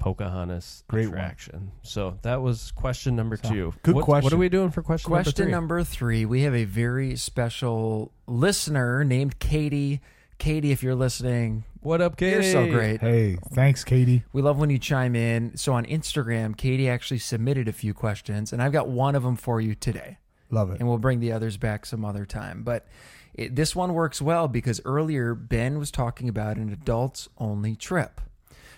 [0.00, 1.70] Pocahontas Great one.
[1.82, 3.74] So that was question number So, two.
[3.82, 4.38] good what, What are question.
[4.38, 6.24] we doing for question, Question number number three.
[6.24, 10.00] We have a very special listener named Katie.
[10.38, 11.64] Katie, if you're listening.
[11.80, 12.32] What up, Katie?
[12.32, 13.00] you're so great.
[13.00, 14.24] Hey, thanks, Katie.
[14.32, 15.56] We love when you chime in.
[15.56, 19.36] So on Instagram, Katie actually submitted a few questions, and I've got one of them
[19.36, 20.16] for you today.
[20.50, 20.80] Love it.
[20.80, 22.62] and we'll bring the others back some other time.
[22.64, 22.86] But
[23.34, 28.20] it, this one works well because earlier Ben was talking about an adults only trip.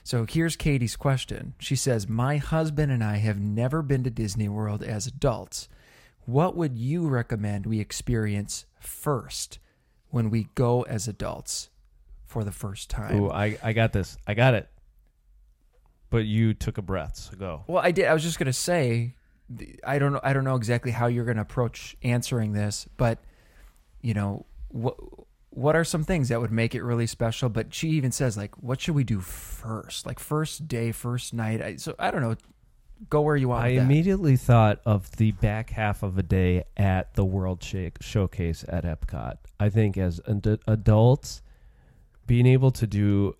[0.05, 1.55] So here's Katie's question.
[1.59, 5.69] She says, My husband and I have never been to Disney World as adults.
[6.25, 9.59] What would you recommend we experience first
[10.11, 11.71] when we go as adults
[12.27, 13.21] for the first time?
[13.21, 14.17] Ooh, I, I got this.
[14.27, 14.69] I got it.
[16.11, 17.65] But you took a breath, so go.
[17.67, 18.07] Well, I did.
[18.07, 19.15] I was just gonna say,
[19.85, 20.21] I don't know.
[20.23, 23.19] I don't know exactly how you're gonna approach answering this, but
[24.03, 24.97] you know, what
[25.55, 27.49] what are some things that would make it really special?
[27.51, 30.07] But she even says, like, what should we do first?
[30.07, 31.61] Like first day, first night.
[31.61, 32.37] I, so I don't know.
[33.11, 33.65] Go where you want.
[33.65, 38.65] I immediately thought of the back half of a day at the World Shake Showcase
[38.69, 39.39] at Epcot.
[39.59, 41.43] I think as ad- adults,
[42.27, 43.35] being able to do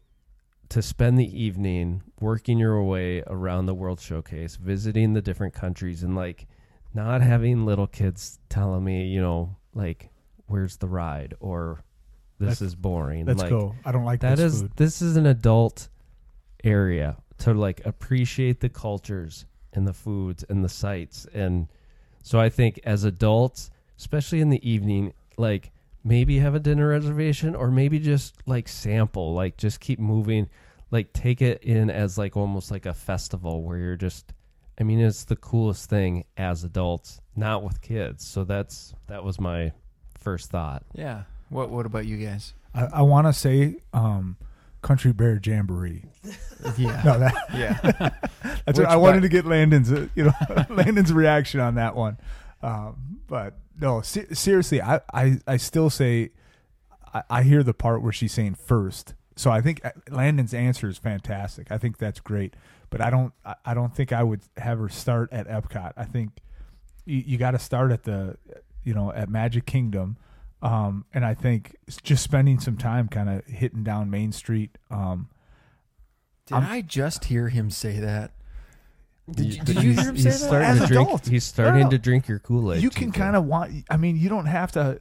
[0.69, 6.03] to spend the evening working your way around the World Showcase, visiting the different countries,
[6.03, 6.49] and like
[6.93, 10.11] not having little kids telling me, you know, like
[10.47, 11.85] where's the ride or
[12.43, 13.25] this Let's- is boring.
[13.27, 13.75] Let's like, go.
[13.85, 14.73] I don't like that this is food.
[14.77, 15.89] this is an adult
[16.65, 21.67] area to like appreciate the cultures and the foods and the sights and
[22.23, 25.73] so i think as adults especially in the evening like
[26.05, 30.49] maybe have a dinner reservation or maybe just like sample like just keep moving
[30.93, 34.33] like take it in as like almost like a festival where you're just
[34.79, 39.41] i mean it's the coolest thing as adults not with kids so that's that was
[39.41, 39.73] my
[40.17, 41.23] first thought Yeah.
[41.53, 42.55] What What about you guys?
[42.75, 44.37] I, I want to say um,
[44.81, 46.05] Country Bear Jamboree.
[46.79, 47.03] Yeah.
[47.05, 47.77] No, that Yeah.
[48.65, 50.33] that's Which what I wanted to get Landon's uh, you know
[50.71, 52.17] Landon's reaction on that one.
[52.63, 56.31] Um, but no, se- seriously, I, I, I still say
[57.13, 59.15] I, I hear the part where she's saying first.
[59.35, 61.73] So I think uh, Landon's answer is fantastic.
[61.73, 62.55] I think that's great.
[62.91, 65.95] But I don't I- I don't think I would have her start at Epcot.
[65.97, 66.31] I think
[67.07, 68.37] you, you got to start at the
[68.85, 70.17] you know at Magic Kingdom.
[70.63, 74.79] Um, and I think just spending some time kind of hitting down Main Street.
[74.91, 75.29] Um,
[76.47, 78.33] Did I'm- I just hear him say that?
[79.31, 80.47] Did you, He's- did you hear him say he's that?
[80.47, 81.09] starting As to drink.
[81.09, 81.29] adults.
[81.29, 81.91] He's starting No.
[81.91, 82.83] to drink your Kool Aid.
[82.83, 83.85] you can kind of want.
[83.91, 85.01] I mean, you don't have to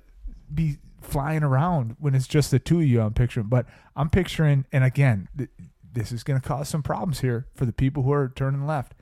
[0.54, 3.02] be flying around when it's just the two of you.
[3.02, 5.50] I'm picturing, but I'm picturing, and again, th-
[5.94, 8.94] this is going to cause some problems here for the people who are turning left.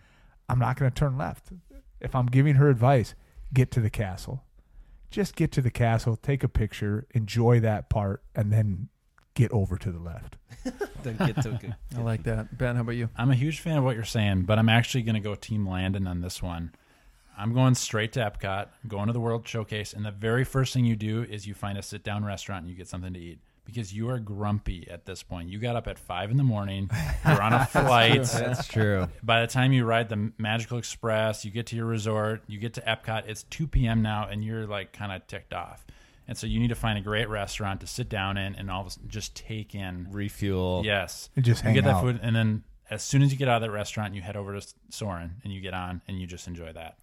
[0.49, 1.49] I'm not going to turn left.
[2.01, 3.13] If I'm giving her advice,
[3.53, 4.43] get to the castle.
[5.09, 8.89] Just get to the castle, take a picture, enjoy that part, and then
[9.33, 10.37] get over to the left.
[11.97, 12.57] I like that.
[12.57, 13.09] Ben, how about you?
[13.17, 15.67] I'm a huge fan of what you're saying, but I'm actually going to go Team
[15.67, 16.73] Landon on this one.
[17.37, 20.83] I'm going straight to Epcot, going to the World Showcase, and the very first thing
[20.83, 23.39] you do is you find a sit down restaurant and you get something to eat
[23.69, 25.49] because you are grumpy at this point.
[25.49, 26.89] You got up at five in the morning,
[27.25, 28.23] you're on a flight.
[28.23, 29.07] That's true.
[29.23, 32.73] By the time you ride the Magical Express, you get to your resort, you get
[32.75, 34.01] to Epcot, it's 2 p.m.
[34.01, 35.85] now, and you're like kind of ticked off.
[36.27, 38.81] And so you need to find a great restaurant to sit down in and all
[38.81, 40.83] of a sudden just take in Refuel.
[40.85, 41.29] Yes.
[41.35, 42.03] And just you hang get that out.
[42.03, 44.59] food, and then as soon as you get out of that restaurant, you head over
[44.59, 46.97] to Soarin' and you get on and you just enjoy that.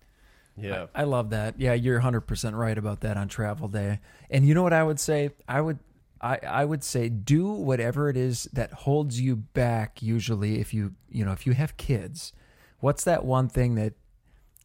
[0.56, 0.86] Yeah.
[0.94, 1.60] I love that.
[1.60, 4.00] Yeah, you're 100% right about that on travel day.
[4.30, 5.30] And you know what I would say?
[5.48, 5.78] I would
[6.20, 10.94] I, I would say do whatever it is that holds you back usually if you
[11.10, 12.32] you know if you have kids
[12.80, 13.94] what's that one thing that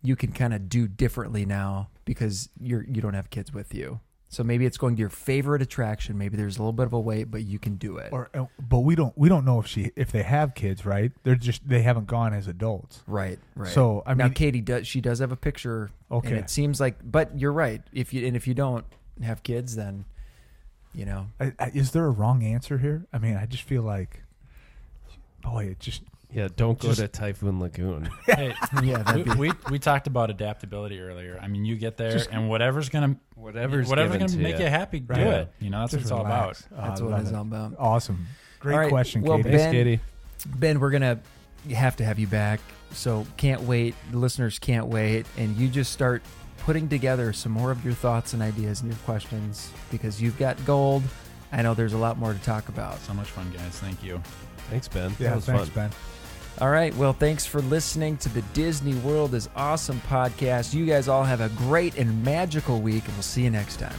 [0.01, 3.99] you can kind of do differently now because you're you don't have kids with you
[4.29, 6.99] so maybe it's going to your favorite attraction maybe there's a little bit of a
[6.99, 9.67] wait but you can do it Or, uh, but we don't we don't know if
[9.67, 11.11] she if they have kids, right?
[11.23, 13.03] They're just they haven't gone as adults.
[13.07, 16.29] right right So I mean now Katie does she does have a picture Okay.
[16.29, 18.85] and it seems like but you're right if you and if you don't
[19.21, 20.05] have kids then
[20.93, 23.05] you know I, I, is there a wrong answer here?
[23.13, 24.23] I mean, I just feel like,
[25.41, 26.01] boy, it just
[26.33, 26.47] Yeah.
[26.55, 28.09] Don't go Just- to Typhoon Lagoon.
[28.25, 31.39] Hey, yeah we, that'd be we we talked about adaptability earlier.
[31.41, 34.65] I mean, you get there Just- and whatever's gonna Whatever's whatever's gonna to make you.
[34.65, 35.19] you happy, do Right.
[35.27, 35.53] it.
[35.59, 36.41] You know, that's what just it's all about.
[36.41, 36.67] relax.
[36.71, 38.27] Oh, that's I what it's all about Awesome,
[38.59, 39.49] great All right, question, well, Katie.
[39.49, 39.99] Thanks, Ben- Katie.
[40.45, 41.19] Ben, we're gonna
[41.73, 42.59] have to have you back.
[42.93, 43.95] So can't wait.
[44.11, 46.21] The listeners can't wait, and you just start
[46.61, 50.63] putting together some more of your thoughts and ideas and your questions because you've got
[50.65, 51.03] gold.
[51.51, 52.99] I know there's a lot more to talk about.
[52.99, 53.79] So much fun, guys.
[53.79, 54.21] Thank you.
[54.69, 55.15] Thanks, Ben.
[55.19, 55.89] yeah, that was thanks, fun.
[55.89, 55.91] Ben.
[56.59, 56.95] All right.
[56.95, 60.73] Well, thanks for listening to the Disney World is Awesome podcast.
[60.73, 63.95] You guys all have a great and magical week, and we'll see you next time.